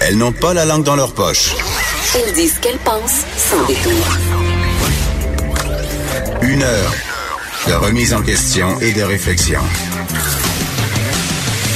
Elles 0.00 0.18
n'ont 0.18 0.32
pas 0.32 0.54
la 0.54 0.64
langue 0.64 0.84
dans 0.84 0.96
leur 0.96 1.14
poche. 1.14 1.54
Elles 2.14 2.32
disent 2.34 2.54
ce 2.54 2.60
qu'elles 2.60 2.78
pensent 2.78 3.24
sans 3.36 3.64
détour. 3.66 4.18
Une 6.42 6.62
heure 6.62 6.92
de 7.66 7.72
remise 7.72 8.12
en 8.12 8.22
question 8.22 8.78
et 8.80 8.92
de 8.92 9.02
réflexion. 9.02 9.60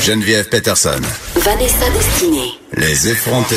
Geneviève 0.02 0.48
Peterson. 0.48 1.00
Vanessa 1.36 1.90
Destinée. 1.90 2.52
Les 2.76 3.08
effrontés. 3.08 3.56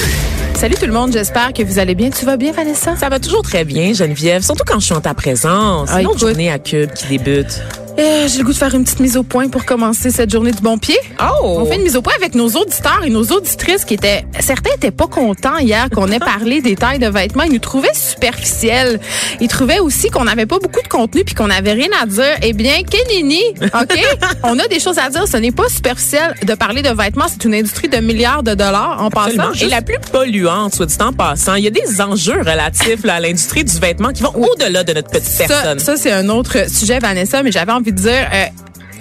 Salut 0.55 0.75
tout 0.75 0.85
le 0.85 0.93
monde, 0.93 1.11
j'espère 1.11 1.53
que 1.53 1.63
vous 1.63 1.79
allez 1.79 1.95
bien. 1.95 2.09
Tu 2.09 2.25
vas 2.25 2.37
bien, 2.37 2.51
Vanessa? 2.51 2.95
Ça 2.95 3.09
va 3.09 3.19
toujours 3.19 3.41
très 3.41 3.63
bien, 3.65 3.93
Geneviève, 3.93 4.41
surtout 4.43 4.63
quand 4.65 4.79
je 4.79 4.85
suis 4.85 4.93
en 4.93 5.01
ta 5.01 5.13
présence. 5.13 5.89
Ah, 5.91 6.01
une 6.01 6.07
autre 6.07 6.17
écoute. 6.17 6.29
journée 6.29 6.51
à 6.51 6.59
Cube 6.59 6.91
qui 6.93 7.07
débute. 7.07 7.61
Euh, 7.99 8.27
J'ai 8.27 8.37
le 8.39 8.43
goût 8.45 8.53
de 8.53 8.57
faire 8.57 8.73
une 8.73 8.83
petite 8.83 8.99
mise 8.99 9.17
au 9.17 9.23
point 9.23 9.47
pour 9.49 9.65
commencer 9.65 10.11
cette 10.11 10.31
journée 10.31 10.51
du 10.51 10.61
bon 10.61 10.77
pied. 10.77 10.97
Oh! 11.19 11.57
On 11.59 11.65
fait 11.65 11.75
une 11.75 11.83
mise 11.83 11.95
au 11.97 12.01
point 12.01 12.13
avec 12.15 12.35
nos 12.35 12.47
auditeurs 12.49 13.01
et 13.03 13.09
nos 13.09 13.23
auditrices 13.23 13.85
qui 13.85 13.93
étaient, 13.95 14.25
certains 14.39 14.71
étaient 14.75 14.91
pas 14.91 15.07
contents 15.07 15.57
hier 15.57 15.89
qu'on 15.93 16.07
ait 16.11 16.19
parlé 16.19 16.61
des 16.61 16.75
tailles 16.75 16.99
de 16.99 17.07
vêtements. 17.07 17.43
Ils 17.43 17.51
nous 17.53 17.59
trouvaient 17.59 17.93
superficiels. 17.93 18.99
Ils 19.39 19.47
trouvaient 19.47 19.79
aussi 19.79 20.09
qu'on 20.09 20.23
n'avait 20.23 20.45
pas 20.45 20.57
beaucoup 20.59 20.81
de 20.81 20.87
contenu 20.87 21.23
puis 21.23 21.35
qu'on 21.35 21.47
n'avait 21.47 21.73
rien 21.73 21.89
à 22.01 22.05
dire. 22.05 22.23
Eh 22.41 22.53
bien, 22.53 22.81
Kenini, 22.83 23.41
OK? 23.61 23.99
on 24.43 24.57
a 24.57 24.67
des 24.67 24.79
choses 24.79 24.97
à 24.97 25.09
dire. 25.09 25.27
Ce 25.27 25.37
n'est 25.37 25.51
pas 25.51 25.67
superficiel 25.69 26.35
de 26.43 26.53
parler 26.55 26.81
de 26.81 26.89
vêtements. 26.89 27.25
C'est 27.29 27.43
une 27.45 27.53
industrie 27.55 27.89
de 27.89 27.97
milliards 27.97 28.43
de 28.43 28.53
dollars 28.55 29.01
en 29.03 29.09
passant. 29.09 29.25
Absolument. 29.27 29.51
Et 29.53 29.57
Juste- 29.57 29.71
la 29.71 29.81
plus 29.81 29.97
polluante, 30.11 30.75
soit 30.75 30.85
dit 30.85 30.95
en 31.01 31.13
passant. 31.13 31.55
Il 31.55 31.63
y 31.63 31.67
a 31.67 31.71
des 31.71 32.01
enjeux 32.01 32.39
relatifs 32.39 33.03
là, 33.03 33.15
à 33.15 33.19
l'industrie 33.19 33.63
du 33.63 33.77
vêtement 33.79 34.09
qui 34.13 34.23
vont 34.23 34.33
au-delà 34.35 34.83
de 34.83 34.93
notre 34.93 35.09
petite 35.09 35.27
Ça, 35.27 35.45
personne. 35.47 35.79
ça 35.79 35.97
c'est 35.97 36.11
un 36.11 36.29
autre 36.29 36.69
sujet, 36.69 36.99
Vanessa, 36.99 37.43
mais 37.43 37.51
j'avais 37.51 37.71
envie 37.81 37.91
de 37.91 37.99
euh, 38.07 38.45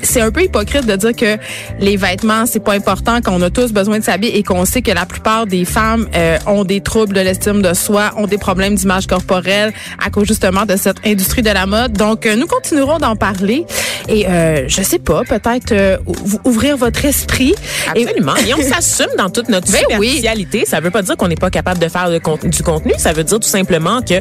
c'est 0.03 0.21
un 0.21 0.31
peu 0.31 0.43
hypocrite 0.43 0.87
de 0.87 0.97
dire 0.97 1.15
que 1.15 1.37
les 1.81 1.97
vêtements 1.97 2.47
c'est 2.47 2.61
pas 2.63 2.73
important 2.73 3.21
qu'on 3.21 3.41
a 3.43 3.51
tous 3.51 3.73
besoin 3.73 3.99
de 3.99 4.05
s'habiller 4.05 4.39
et 4.39 4.43
qu'on 4.43 4.65
sait 4.65 4.83
que 4.83 4.91
la 4.93 5.07
plupart 5.07 5.47
des 5.47 5.65
femmes 5.65 6.09
euh, 6.15 6.39
ont 6.47 6.65
des 6.65 6.81
troubles 6.81 7.15
de 7.15 7.21
l'estime 7.21 7.63
de 7.63 7.75
soi, 7.75 8.11
ont 8.17 8.27
des 8.27 8.39
problèmes 8.39 8.75
d'image 8.75 9.07
corporelle 9.07 9.73
à 10.05 10.11
cause 10.11 10.27
justement 10.27 10.65
de 10.67 10.77
cette 10.77 10.99
industrie 11.07 11.43
de 11.43 11.51
la 11.51 11.67
mode. 11.67 11.93
Donc 11.93 12.27
euh, 12.27 12.37
nous 12.37 12.47
continuerons 12.47 12.99
d'en 12.99 13.17
parler 13.17 13.65
et 14.09 14.27
euh, 14.29 14.65
je 14.69 14.83
sais 14.83 14.99
pas, 14.99 15.23
peut-être 15.23 15.73
euh, 15.73 15.97
ou- 16.07 16.49
ouvrir 16.49 16.77
votre 16.77 17.05
esprit. 17.05 17.55
Absolument. 17.89 18.35
Et, 18.37 18.55
on 18.55 18.63
s'assume 18.63 19.15
dans 19.19 19.31
toute 19.31 19.49
notre 19.49 19.71
Ben 19.71 19.85
oui. 19.99 20.23
Ça 20.67 20.81
veut 20.81 20.91
pas 20.91 21.03
dire 21.03 21.17
qu'on 21.17 21.29
n'est 21.29 21.35
pas 21.37 21.51
capable 21.51 21.79
de 21.81 21.89
faire 21.89 22.11
du 22.11 22.63
contenu. 22.63 22.93
Ça 22.99 23.13
veut 23.13 23.25
dire 23.25 23.39
tout 23.41 23.49
simplement 23.49 24.01
que 24.03 24.15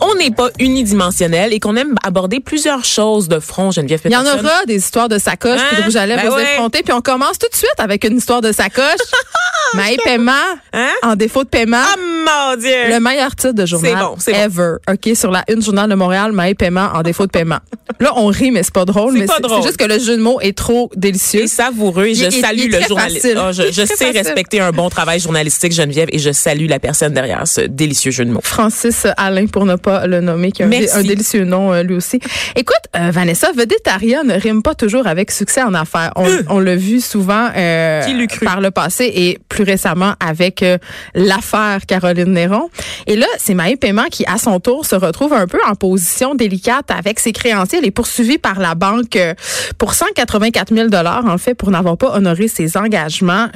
on 0.00 0.14
n'est 0.16 0.30
pas 0.30 0.48
unidimensionnel 0.58 1.52
et 1.52 1.60
qu'on 1.60 1.76
aime 1.76 1.94
aborder 2.04 2.40
plusieurs 2.40 2.84
choses 2.84 3.28
de 3.28 3.38
front, 3.40 3.70
Geneviève 3.70 4.00
Il 4.04 4.12
y 4.12 4.16
en 4.16 4.20
Peterson. 4.24 4.38
aura 4.44 4.64
des 4.66 4.76
histoires 4.76 5.08
de 5.08 5.18
sacoche 5.24 5.60
Hein? 5.60 5.64
puis 5.70 5.76
de 5.78 5.82
rouge 5.84 5.96
à 5.96 6.06
lèvres 6.06 6.22
Ben 6.22 6.30
aux 6.32 6.36
ouais. 6.36 6.42
effrontés. 6.54 6.82
Puis 6.82 6.92
on 6.92 7.00
commence 7.00 7.38
tout 7.38 7.48
de 7.50 7.54
suite 7.56 7.74
avec 7.78 8.04
une 8.04 8.16
histoire 8.16 8.40
de 8.40 8.52
sacoche. 8.52 8.84
Maï 9.74 9.96
paiement, 10.04 10.32
Hein? 10.72 10.90
en 11.02 11.16
défaut 11.16 11.42
de 11.42 11.48
paiement. 11.48 11.78
Ah, 11.82 11.96
mon 11.96 12.56
Dieu! 12.60 12.70
Le 12.90 13.00
meilleur 13.00 13.34
titre 13.34 13.52
de 13.54 13.66
journal 13.66 13.96
bon, 13.98 14.14
c'est 14.18 14.32
bon. 14.32 14.38
ever. 14.38 14.74
OK, 14.88 15.16
sur 15.16 15.30
la 15.30 15.42
une 15.48 15.62
journal 15.62 15.88
de 15.90 15.94
Montréal, 15.94 16.32
Maï 16.32 16.54
paiement 16.54 16.90
en 16.94 17.02
défaut 17.02 17.26
de 17.26 17.30
paiement. 17.30 17.58
Là, 18.00 18.12
on 18.16 18.26
rit, 18.26 18.50
mais 18.50 18.62
c'est 18.62 18.72
pas 18.74 18.84
drôle. 18.84 19.16
C'est 19.18 19.26
pas 19.26 19.40
drôle. 19.40 19.62
C'est 19.62 19.68
juste 19.68 19.76
que 19.78 19.84
le 19.84 19.98
jeu 19.98 20.16
de 20.16 20.22
mots 20.22 20.40
est 20.40 20.56
trop 20.56 20.90
délicieux. 20.96 21.42
Et 21.42 21.46
savoureux. 21.46 22.06
Et 22.06 22.14
je 22.14 22.24
Il 22.26 22.32
salue 22.32 22.58
il 22.64 22.70
le 22.70 22.80
journaliste. 22.82 23.26
Ah, 23.36 23.52
je 23.52 23.62
sais 23.70 23.86
facile. 23.86 24.16
respecter 24.16 24.60
un 24.60 24.70
bon 24.72 24.88
travail 24.90 25.18
journalistique, 25.20 25.72
Geneviève, 25.72 26.08
et 26.12 26.18
je 26.18 26.30
salue 26.32 26.66
la 26.68 26.78
personne 26.78 27.12
derrière 27.12 27.46
ce 27.46 27.62
délicieux 27.62 28.10
jeu 28.10 28.24
de 28.24 28.30
mots. 28.30 28.40
Francis 28.42 29.06
Alain, 29.16 29.46
pour 29.46 29.64
ne 29.64 29.76
pas 29.76 30.06
le 30.06 30.20
nommer, 30.20 30.52
qui 30.52 30.62
a 30.62 30.66
un, 30.66 31.02
délicieux 31.02 31.44
nom 31.44 31.72
euh, 31.72 31.82
lui 31.82 31.94
aussi. 31.94 32.20
Écoute, 32.56 32.76
euh, 32.96 33.10
Vanessa, 33.10 33.50
Vedettaria 33.52 34.22
ne 34.24 34.34
rime 34.34 34.62
pas 34.62 34.74
toujours 34.74 35.06
avec 35.06 35.13
succès 35.30 35.62
en 35.62 35.74
affaires. 35.74 36.12
On, 36.16 36.26
on 36.48 36.58
l'a 36.60 36.76
vu 36.76 37.00
souvent 37.00 37.48
euh, 37.56 38.02
par 38.44 38.60
le 38.60 38.70
passé 38.70 39.10
et 39.14 39.38
plus 39.48 39.64
récemment 39.64 40.14
avec 40.20 40.62
euh, 40.62 40.78
l'affaire 41.14 41.80
Caroline 41.86 42.32
Néron. 42.32 42.68
Et 43.06 43.16
là, 43.16 43.26
c'est 43.38 43.54
Maë 43.54 43.76
Paiement 43.76 44.06
qui, 44.10 44.24
à 44.26 44.38
son 44.38 44.60
tour, 44.60 44.84
se 44.86 44.94
retrouve 44.96 45.32
un 45.32 45.46
peu 45.46 45.58
en 45.66 45.74
position 45.74 46.34
délicate 46.34 46.90
avec 46.90 47.20
ses 47.20 47.32
créanciers. 47.32 47.78
Elle 47.78 47.86
est 47.86 47.90
poursuivie 47.90 48.38
par 48.38 48.58
la 48.60 48.74
banque 48.74 49.16
euh, 49.16 49.34
pour 49.78 49.94
184 49.94 50.74
000 50.74 50.88
en 50.94 51.38
fait, 51.38 51.54
pour 51.54 51.70
n'avoir 51.70 51.96
pas 51.96 52.14
honoré 52.16 52.48
ses 52.48 52.76
engagements. 52.76 53.48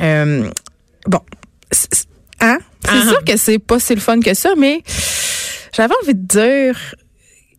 Bon, 1.06 1.20
c'est- 1.70 2.06
hein? 2.40 2.58
C'est 2.84 2.90
Ah. 2.90 3.08
sûr 3.08 3.24
que 3.24 3.36
c'est 3.36 3.58
pas 3.58 3.78
si 3.80 3.94
le 3.94 4.00
fun 4.00 4.20
que 4.20 4.34
ça, 4.34 4.50
mais 4.56 4.82
j'avais 5.74 5.94
envie 6.02 6.14
de 6.14 6.26
dire, 6.26 6.76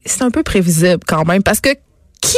c'est 0.06 0.22
un 0.24 0.32
peu 0.32 0.44
prévisible 0.44 1.00
quand 1.08 1.26
même, 1.26 1.44
parce 1.44 1.60
que 1.62 1.70
qui 2.22 2.38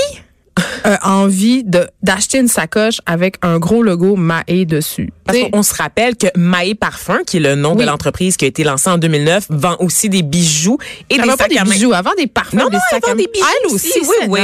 a 0.83 1.09
envie 1.17 1.63
de 1.63 1.87
d'acheter 2.03 2.37
une 2.39 2.47
sacoche 2.47 2.99
avec 3.05 3.35
un 3.41 3.59
gros 3.59 3.83
logo 3.83 4.15
Maé 4.15 4.65
dessus? 4.65 5.11
Parce 5.25 5.37
qu'on 5.51 5.63
se 5.63 5.73
rappelle 5.73 6.15
que 6.17 6.27
Maé 6.35 6.75
Parfum, 6.75 7.19
qui 7.25 7.37
est 7.37 7.41
le 7.41 7.55
nom 7.55 7.71
Oui. 7.75 7.81
de 7.81 7.85
l'entreprise 7.85 8.35
qui 8.37 8.45
a 8.45 8.47
été 8.49 8.63
lancée 8.63 8.89
en 8.89 8.97
2009, 8.97 9.45
vend 9.49 9.77
aussi 9.79 10.09
des 10.09 10.23
bijoux 10.23 10.77
et 11.09 11.15
elle 11.15 11.21
des 11.21 11.29
sacs 11.29 11.49
des 11.49 11.57
à 11.57 11.63
main. 11.63 11.71
bijoux, 11.71 11.93
avant 11.93 12.11
des 12.17 12.27
parfums, 12.27 12.57
Non, 12.57 12.65
des 12.67 12.75
non, 12.75 12.79
elle 12.91 12.95
sacs 13.01 13.07
vend 13.09 13.15
des 13.15 13.27
bijoux 13.31 13.45
elle 13.65 13.73
aussi, 13.73 13.99
oui, 14.01 14.15
oui. 14.27 14.39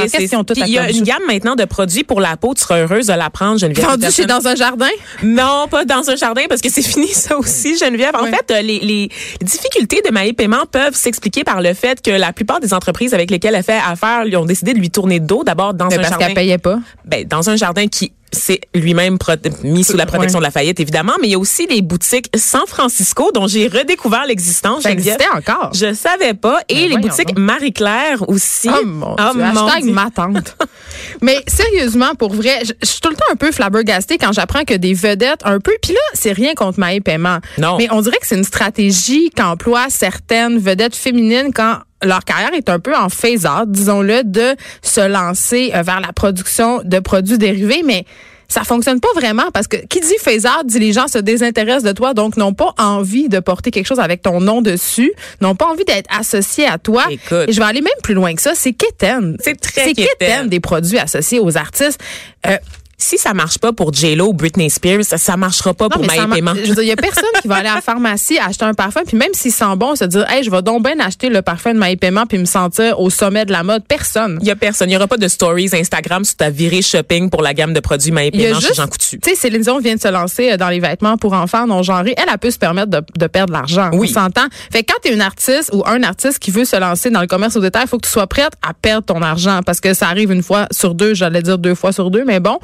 Il 0.55 0.67
y 0.69 0.77
a 0.77 0.89
une 0.89 1.03
gamme 1.03 1.23
maintenant 1.27 1.55
de 1.55 1.65
produits 1.65 2.03
pour 2.03 2.21
la 2.21 2.37
peau. 2.37 2.53
Tu 2.53 2.61
seras 2.61 2.77
heureuse 2.79 3.07
de 3.07 3.13
la 3.13 3.29
prendre, 3.29 3.59
Geneviève. 3.59 3.85
Vendu 3.85 4.11
chez 4.11 4.25
dans 4.25 4.47
un 4.47 4.55
jardin? 4.55 4.87
Non, 5.23 5.67
pas 5.69 5.83
dans 5.85 6.09
un 6.09 6.15
jardin 6.15 6.43
parce 6.47 6.61
que 6.61 6.69
c'est 6.69 6.81
fini 6.87 7.07
ça 7.07 7.37
aussi, 7.37 7.77
Geneviève. 7.77 8.15
En 8.15 8.25
fait, 8.25 8.51
euh, 8.51 8.61
les, 8.61 8.79
les 8.79 9.09
difficultés 9.41 10.01
de 10.05 10.11
Maï 10.13 10.33
Paiement 10.33 10.65
peuvent 10.71 10.95
s'expliquer 10.95 11.43
par 11.43 11.61
le 11.61 11.73
fait 11.73 12.01
que 12.01 12.11
la 12.11 12.31
plupart 12.33 12.59
des 12.59 12.73
entreprises 12.73 13.13
avec 13.13 13.29
lesquelles 13.31 13.55
elle 13.55 13.63
fait 13.63 13.79
affaire 13.85 14.23
lui 14.25 14.35
ont 14.37 14.45
décidé 14.45 14.73
de 14.73 14.79
lui 14.79 14.89
tourner 14.89 15.19
le 15.19 15.25
dos 15.25 15.43
d'abord 15.43 15.73
dans 15.73 15.87
Mais 15.87 15.97
un 15.97 16.06
parce 16.09 16.21
jardin. 16.21 16.25
qu'elle 16.27 16.35
payait 16.35 16.57
pas? 16.57 16.79
Ben, 17.05 17.25
dans 17.27 17.49
un 17.49 17.55
jardin 17.55 17.87
qui 17.87 18.13
c'est 18.31 18.59
lui-même 18.75 19.17
mis 19.63 19.83
sous 19.83 19.95
la 19.95 20.05
protection 20.05 20.39
de 20.39 20.43
la 20.43 20.51
faillite, 20.51 20.79
évidemment, 20.79 21.13
mais 21.21 21.27
il 21.27 21.31
y 21.31 21.35
a 21.35 21.39
aussi 21.39 21.65
des 21.67 21.81
boutiques 21.81 22.29
San 22.35 22.63
Francisco 22.67 23.31
dont 23.33 23.47
j'ai 23.47 23.67
redécouvert 23.67 24.25
l'existence. 24.25 24.83
Ça 24.83 24.91
existait 24.91 25.27
encore. 25.33 25.71
Je 25.73 25.93
savais 25.93 26.33
pas. 26.33 26.59
Et 26.69 26.87
Ben 26.87 26.89
les 26.89 26.97
boutiques. 26.97 27.37
Marie-Claire 27.37 28.27
aussi. 28.27 28.69
Oh 28.69 28.85
mon 28.85 29.15
Oh 29.17 29.31
Dieu, 29.33 29.41
mon 29.41 29.65
hashtag 29.67 29.83
Dieu. 29.83 29.93
ma 29.93 30.09
tante. 30.11 30.57
Mais 31.21 31.41
sérieusement, 31.47 32.15
pour 32.15 32.33
vrai, 32.33 32.59
je, 32.65 32.73
je 32.81 32.87
suis 32.87 32.99
tout 32.99 33.09
le 33.09 33.15
temps 33.15 33.25
un 33.31 33.35
peu 33.35 33.51
flabbergastée 33.51 34.17
quand 34.17 34.33
j'apprends 34.33 34.63
que 34.63 34.73
des 34.73 34.93
vedettes 34.93 35.41
un 35.45 35.59
peu, 35.59 35.71
puis 35.81 35.93
là, 35.93 35.99
c'est 36.13 36.33
rien 36.33 36.53
contre 36.53 36.79
Maë 36.79 36.99
Paiement. 36.99 37.39
Non. 37.57 37.77
Mais 37.77 37.87
on 37.91 38.01
dirait 38.01 38.17
que 38.19 38.27
c'est 38.27 38.37
une 38.37 38.43
stratégie 38.43 39.29
qu'emploient 39.29 39.89
certaines 39.89 40.57
vedettes 40.59 40.95
féminines 40.95 41.51
quand 41.53 41.79
leur 42.03 42.23
carrière 42.23 42.53
est 42.53 42.69
un 42.69 42.79
peu 42.79 42.95
en 42.95 43.09
phase-out, 43.09 43.69
disons-le, 43.69 44.23
de 44.23 44.55
se 44.81 45.01
lancer 45.01 45.71
euh, 45.73 45.81
vers 45.81 45.99
la 45.99 46.13
production 46.13 46.81
de 46.83 46.99
produits 46.99 47.37
dérivés, 47.37 47.81
mais 47.83 48.05
ça 48.47 48.63
fonctionne 48.63 48.99
pas 49.01 49.11
vraiment 49.13 49.51
parce 49.53 49.67
que 49.67 49.77
qui 49.77 49.99
dit 49.99 50.15
phase-out 50.21 50.65
dit 50.65 50.79
les 50.79 50.93
gens 50.93 51.07
se 51.07 51.17
désintéressent 51.17 51.83
de 51.83 51.91
toi, 51.91 52.13
donc 52.13 52.37
n'ont 52.37 52.53
pas 52.53 52.73
envie 52.77 53.29
de 53.29 53.39
porter 53.39 53.71
quelque 53.71 53.87
chose 53.87 53.99
avec 53.99 54.21
ton 54.21 54.39
nom 54.39 54.61
dessus, 54.61 55.11
n'ont 55.41 55.55
pas 55.55 55.65
envie 55.65 55.83
d'être 55.83 56.09
associés 56.17 56.65
à 56.65 56.77
toi. 56.77 57.05
Écoute. 57.09 57.45
Et 57.47 57.51
je 57.51 57.59
vais 57.59 57.65
aller 57.65 57.81
même 57.81 57.91
plus 58.03 58.13
loin 58.13 58.33
que 58.33 58.41
ça, 58.41 58.53
c'est 58.55 58.73
quétaine. 58.73 59.37
C'est 59.43 59.59
très 59.59 59.85
C'est 59.85 59.93
quétaine 59.93 60.47
des 60.47 60.59
produits 60.59 60.97
associés 60.99 61.39
aux 61.39 61.57
artistes. 61.57 61.99
Euh, 62.45 62.57
Si 62.99 63.19
ça 63.19 63.35
marche 63.35 63.59
pas 63.59 63.73
pour 63.73 63.93
J-Lo 63.93 64.29
ou 64.29 64.33
Britney 64.33 64.71
Spears, 64.71 65.03
ça, 65.03 65.19
ça 65.19 65.37
marchera 65.37 65.71
pas 65.75 65.83
non, 65.83 65.89
pour 65.91 66.05
Maï 66.07 66.19
Paiement. 66.31 66.55
je 66.55 66.69
veux 66.69 66.73
dire, 66.73 66.83
il 66.83 66.87
y 66.87 66.91
a 66.91 66.95
personne 66.95 67.23
qui 67.39 67.47
va 67.47 67.57
aller 67.57 67.69
à 67.69 67.75
la 67.75 67.81
pharmacie 67.83 68.39
acheter 68.39 68.65
un 68.65 68.73
parfum, 68.73 69.01
puis 69.05 69.15
même 69.15 69.35
s'il 69.35 69.51
sent 69.51 69.75
bon, 69.77 69.95
se 69.95 70.03
dire, 70.05 70.25
hey, 70.31 70.43
je 70.43 70.49
vais 70.49 70.63
donc 70.63 70.83
bien 70.83 70.99
acheter 70.99 71.29
le 71.29 71.43
parfum 71.43 71.75
de 71.75 71.77
Maï 71.77 71.95
Paiement 71.95 72.25
puis 72.25 72.39
me 72.39 72.45
sentir 72.45 72.99
au 72.99 73.11
sommet 73.11 73.45
de 73.45 73.51
la 73.51 73.61
mode. 73.61 73.83
Personne. 73.87 74.39
Il 74.41 74.47
y 74.47 74.51
a 74.51 74.55
personne. 74.55 74.89
Il 74.89 74.93
y 74.93 74.97
aura 74.97 75.05
pas 75.05 75.17
de 75.17 75.27
stories 75.27 75.69
Instagram 75.73 76.25
sur 76.25 76.37
ta 76.37 76.49
virée 76.49 76.81
shopping 76.81 77.29
pour 77.29 77.43
la 77.43 77.53
gamme 77.53 77.71
de 77.71 77.79
produits 77.79 78.11
Maï 78.11 78.29
a 78.29 78.31
Paiement 78.31 78.59
chez 78.59 78.73
Jean 78.73 78.87
Coutu. 78.87 79.19
tu 79.19 79.29
sais, 79.29 79.35
Céline 79.35 79.61
Dion 79.61 79.77
vient 79.77 79.95
de 79.95 80.01
se 80.01 80.07
lancer 80.07 80.53
euh, 80.53 80.57
dans 80.57 80.69
les 80.69 80.79
vêtements 80.79 81.17
pour 81.17 81.33
enfants 81.33 81.67
non 81.67 81.83
genrés. 81.83 82.15
Elle, 82.17 82.25
elle 82.31 82.39
peut 82.39 82.49
se 82.49 82.57
permettre 82.57 82.89
de, 82.89 83.01
de 83.15 83.27
perdre 83.27 83.53
de 83.53 83.59
l'argent. 83.59 83.91
Oui. 83.93 84.09
On 84.09 84.13
s'entend. 84.21 84.47
Fait 84.71 84.83
que 84.83 84.91
quand 84.91 84.99
tu 85.03 85.11
es 85.11 85.13
une 85.13 85.21
artiste 85.21 85.69
ou 85.71 85.83
un 85.85 86.01
artiste 86.01 86.39
qui 86.39 86.49
veut 86.49 86.65
se 86.65 86.75
lancer 86.75 87.11
dans 87.11 87.21
le 87.21 87.27
commerce 87.27 87.55
au 87.57 87.61
détail, 87.61 87.83
il 87.85 87.89
faut 87.89 87.97
que 87.97 88.07
tu 88.07 88.11
sois 88.11 88.25
prête 88.25 88.53
à 88.67 88.73
perdre 88.73 89.05
ton 89.05 89.21
argent 89.21 89.59
parce 89.63 89.81
que 89.81 89.93
ça 89.93 90.07
arrive 90.07 90.31
une 90.31 90.41
fois 90.41 90.67
sur 90.71 90.95
deux, 90.95 91.13
j'allais 91.13 91.43
dire 91.43 91.59
deux 91.59 91.75
fois 91.75 91.91
sur 91.91 92.09
deux, 92.09 92.25
mais 92.25 92.39
bon. 92.39 92.57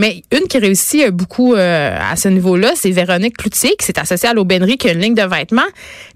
Mais 0.00 0.22
une 0.32 0.48
qui 0.48 0.56
réussit 0.56 1.04
euh, 1.04 1.10
beaucoup 1.10 1.54
euh, 1.54 1.94
à 2.00 2.16
ce 2.16 2.28
niveau-là, 2.28 2.72
c'est 2.74 2.90
Véronique 2.90 3.36
Cloutier, 3.36 3.76
qui 3.78 3.84
s'est 3.84 3.98
associée 3.98 4.30
à 4.30 4.32
l'aubainerie, 4.32 4.78
qui 4.78 4.88
a 4.88 4.92
une 4.92 5.00
ligne 5.00 5.14
de 5.14 5.22
vêtements. 5.22 5.60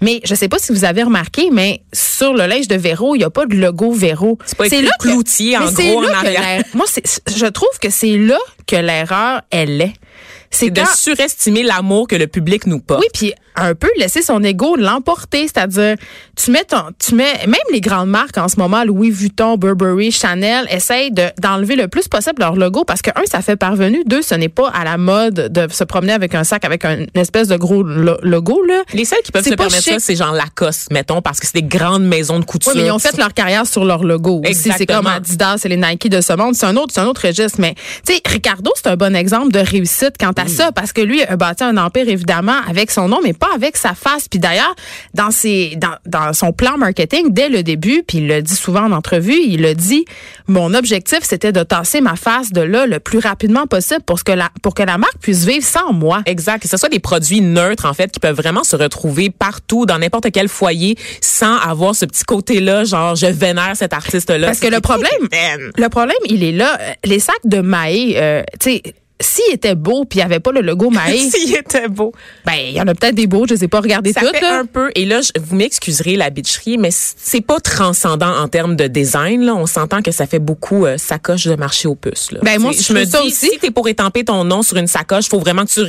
Mais 0.00 0.22
je 0.24 0.34
sais 0.34 0.48
pas 0.48 0.58
si 0.58 0.72
vous 0.72 0.86
avez 0.86 1.02
remarqué, 1.02 1.50
mais 1.52 1.82
sur 1.92 2.32
le 2.32 2.46
linge 2.46 2.66
de 2.66 2.76
Véro, 2.76 3.14
il 3.14 3.18
n'y 3.18 3.24
a 3.24 3.30
pas 3.30 3.44
de 3.44 3.54
logo 3.54 3.92
Véro. 3.92 4.38
C'est 4.46 4.56
pas 4.56 4.68
écrit 4.68 4.88
Cloutier, 4.98 5.58
en 5.58 5.70
gros, 5.70 5.98
en 5.98 6.00
là 6.00 6.18
arrière. 6.18 6.62
Moi, 6.72 6.86
je 7.36 7.46
trouve 7.46 7.78
que 7.78 7.90
c'est 7.90 8.16
là 8.16 8.38
que 8.66 8.76
l'erreur, 8.76 9.42
elle 9.50 9.82
est. 9.82 9.92
C'est 10.50 10.70
de 10.70 10.80
surestimer 10.96 11.62
l'amour 11.62 12.08
que 12.08 12.16
le 12.16 12.26
public 12.26 12.66
nous 12.66 12.80
porte. 12.80 13.02
oui, 13.02 13.08
puis 13.12 13.34
un 13.56 13.74
peu 13.74 13.88
laisser 13.98 14.22
son 14.22 14.42
ego 14.42 14.76
l'emporter, 14.76 15.42
c'est-à-dire 15.42 15.96
tu 16.36 16.50
mets 16.50 16.64
ton, 16.64 16.82
tu 16.98 17.14
mets 17.14 17.46
même 17.46 17.54
les 17.72 17.80
grandes 17.80 18.08
marques 18.10 18.38
en 18.38 18.48
ce 18.48 18.56
moment, 18.58 18.84
Louis 18.84 19.10
Vuitton, 19.10 19.56
Burberry, 19.56 20.10
Chanel, 20.10 20.66
essayent 20.70 21.12
de 21.12 21.24
d'enlever 21.40 21.76
le 21.76 21.88
plus 21.88 22.08
possible 22.08 22.36
leur 22.40 22.56
logo 22.56 22.84
parce 22.84 23.02
que 23.02 23.10
un, 23.10 23.24
ça 23.26 23.40
fait 23.42 23.56
parvenu, 23.56 24.02
deux, 24.06 24.22
ce 24.22 24.34
n'est 24.34 24.48
pas 24.48 24.68
à 24.70 24.84
la 24.84 24.96
mode 24.98 25.52
de 25.52 25.66
se 25.72 25.84
promener 25.84 26.12
avec 26.12 26.34
un 26.34 26.44
sac 26.44 26.64
avec 26.64 26.84
un- 26.84 26.98
une 27.00 27.20
espèce 27.20 27.48
de 27.48 27.56
gros 27.56 27.82
lo- 27.82 28.18
logo 28.22 28.62
là. 28.64 28.82
Les 28.92 29.04
seuls 29.04 29.18
qui 29.24 29.30
peuvent 29.32 29.42
se 29.44 29.54
permettre 29.56 29.82
chic. 29.84 29.92
ça, 29.94 29.98
c'est 30.00 30.16
genre 30.16 30.32
Lacoste, 30.32 30.90
mettons, 30.90 31.22
parce 31.22 31.40
que 31.40 31.46
c'est 31.46 31.54
des 31.60 31.62
grandes 31.62 32.04
maisons 32.04 32.40
de 32.40 32.44
couture. 32.44 32.72
Oui, 32.74 32.80
mais 32.80 32.88
ils 32.88 32.92
ont 32.92 32.98
fait 32.98 33.16
leur 33.18 33.32
carrière 33.34 33.66
sur 33.66 33.84
leur 33.84 34.04
logo. 34.04 34.40
C'est 34.78 34.86
comme 34.86 35.06
Adidas 35.16 35.60
et 35.64 35.68
les 35.68 35.76
Nike 35.76 36.08
de 36.08 36.20
ce 36.20 36.32
monde. 36.32 36.54
C'est 36.54 36.66
un 36.66 36.76
autre, 36.76 36.92
c'est 36.92 37.00
un 37.00 37.06
autre 37.06 37.26
registre. 37.26 37.60
Mais, 37.60 37.74
tu 38.06 38.14
sais, 38.14 38.20
Ricardo, 38.26 38.70
c'est 38.74 38.88
un 38.88 38.96
bon 38.96 39.14
exemple 39.14 39.52
de 39.52 39.58
réussite 39.60 40.14
quand 40.18 40.32
tu 40.32 40.42
à 40.42 40.48
ça 40.48 40.72
parce 40.72 40.92
que 40.92 41.00
lui 41.00 41.22
a 41.22 41.36
bâti 41.36 41.62
un 41.64 41.76
empire 41.76 42.08
évidemment 42.08 42.56
avec 42.68 42.90
son 42.90 43.08
nom, 43.08 43.20
mais 43.22 43.32
pas 43.32 43.43
avec 43.54 43.76
sa 43.76 43.94
face. 43.94 44.28
Puis 44.28 44.38
d'ailleurs, 44.38 44.74
dans 45.14 45.30
ses, 45.30 45.76
dans, 45.76 45.96
dans 46.06 46.32
son 46.32 46.52
plan 46.52 46.76
marketing 46.76 47.32
dès 47.32 47.48
le 47.48 47.62
début, 47.62 48.02
puis 48.06 48.18
il 48.18 48.28
le 48.28 48.42
dit 48.42 48.54
souvent 48.54 48.84
en 48.84 48.92
entrevue, 48.92 49.38
il 49.46 49.62
le 49.62 49.74
dit, 49.74 50.04
mon 50.48 50.74
objectif 50.74 51.20
c'était 51.22 51.52
de 51.52 51.62
tasser 51.62 52.00
ma 52.00 52.16
face 52.16 52.52
de 52.52 52.60
là 52.60 52.86
le 52.86 53.00
plus 53.00 53.18
rapidement 53.18 53.66
possible 53.66 54.02
pour 54.02 54.22
que 54.22 54.32
la 54.32 54.50
pour 54.62 54.74
que 54.74 54.82
la 54.82 54.98
marque 54.98 55.18
puisse 55.20 55.44
vivre 55.44 55.64
sans 55.64 55.92
moi. 55.92 56.22
Exact. 56.26 56.62
Que 56.62 56.68
ce 56.68 56.76
soit 56.76 56.88
des 56.88 57.00
produits 57.00 57.40
neutres 57.40 57.86
en 57.86 57.94
fait 57.94 58.10
qui 58.10 58.20
peuvent 58.20 58.36
vraiment 58.36 58.64
se 58.64 58.76
retrouver 58.76 59.30
partout 59.30 59.86
dans 59.86 59.98
n'importe 59.98 60.30
quel 60.32 60.48
foyer 60.48 60.96
sans 61.20 61.56
avoir 61.58 61.94
ce 61.94 62.04
petit 62.04 62.24
côté-là, 62.24 62.84
genre 62.84 63.14
je 63.14 63.26
vénère 63.26 63.76
cet 63.76 63.92
artiste-là. 63.92 64.46
Parce 64.46 64.60
que 64.60 64.68
le 64.68 64.80
problème, 64.80 65.10
le 65.76 65.88
problème, 65.88 66.16
il 66.26 66.42
est 66.42 66.52
là. 66.52 66.78
Les 67.04 67.18
sacs 67.18 67.34
de 67.44 67.60
maïs, 67.60 68.14
euh, 68.16 68.42
tu 68.60 68.72
sais 68.72 68.82
s'il 69.24 69.54
était 69.54 69.74
beau 69.74 70.04
puis 70.04 70.18
il 70.18 70.22
n'y 70.22 70.24
avait 70.24 70.40
pas 70.40 70.52
le 70.52 70.60
logo 70.60 70.90
Maïs. 70.90 71.32
s'il 71.32 71.54
était 71.54 71.88
beau. 71.88 72.12
Ben, 72.44 72.54
il 72.54 72.74
y 72.74 72.80
en 72.80 72.86
a 72.86 72.94
peut-être 72.94 73.14
des 73.14 73.26
beaux, 73.26 73.46
je 73.48 73.54
sais 73.54 73.68
pas 73.68 73.80
regarder 73.80 74.12
ça 74.12 74.20
toutes. 74.20 74.36
Fait 74.36 74.44
un 74.46 74.66
peu. 74.66 74.90
Et 74.94 75.04
là, 75.04 75.20
je, 75.20 75.30
vous 75.40 75.56
m'excuserez 75.56 76.16
la 76.16 76.30
bitcherie, 76.30 76.78
mais 76.78 76.90
c'est 76.92 77.40
pas 77.40 77.60
transcendant 77.60 78.34
en 78.36 78.48
termes 78.48 78.76
de 78.76 78.86
design. 78.86 79.42
Là. 79.42 79.54
On 79.54 79.66
s'entend 79.66 80.02
que 80.02 80.10
ça 80.10 80.26
fait 80.26 80.38
beaucoup 80.38 80.86
euh, 80.86 80.98
sacoche 80.98 81.46
de 81.46 81.56
marché 81.56 81.88
aux 81.88 81.94
puces. 81.94 82.32
Là. 82.32 82.40
Ben, 82.42 82.60
moi, 82.60 82.72
je 82.72 82.92
me 82.92 83.04
dis, 83.04 83.16
aussi. 83.16 83.50
si 83.50 83.58
t'es 83.58 83.70
pour 83.70 83.88
étamper 83.88 84.24
ton 84.24 84.44
nom 84.44 84.62
sur 84.62 84.76
une 84.76 84.86
sacoche, 84.86 85.28
faut 85.28 85.38
vraiment 85.38 85.64
que 85.64 85.70
tu 85.70 85.80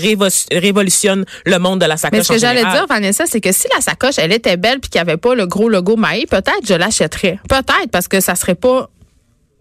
révolutionnes 0.51 1.25
le 1.45 1.57
monde 1.57 1.79
de 1.81 1.85
la 1.85 1.97
sacoche. 1.97 2.19
Mais 2.19 2.23
ce 2.23 2.33
que 2.33 2.39
j'allais 2.39 2.61
dire, 2.61 2.85
Vanessa, 2.87 3.25
c'est 3.25 3.41
que 3.41 3.51
si 3.51 3.67
la 3.73 3.81
sacoche, 3.81 4.15
elle 4.17 4.31
était 4.31 4.57
belle 4.57 4.79
puis 4.79 4.89
qu'il 4.89 5.01
n'y 5.01 5.09
avait 5.09 5.17
pas 5.17 5.35
le 5.35 5.45
gros 5.47 5.69
logo 5.69 5.95
Maïs, 5.95 6.25
peut-être 6.25 6.61
je 6.67 6.73
l'achèterais. 6.73 7.39
Peut-être 7.49 7.89
parce 7.91 8.07
que 8.07 8.19
ça 8.19 8.35
serait 8.35 8.55
pas 8.55 8.89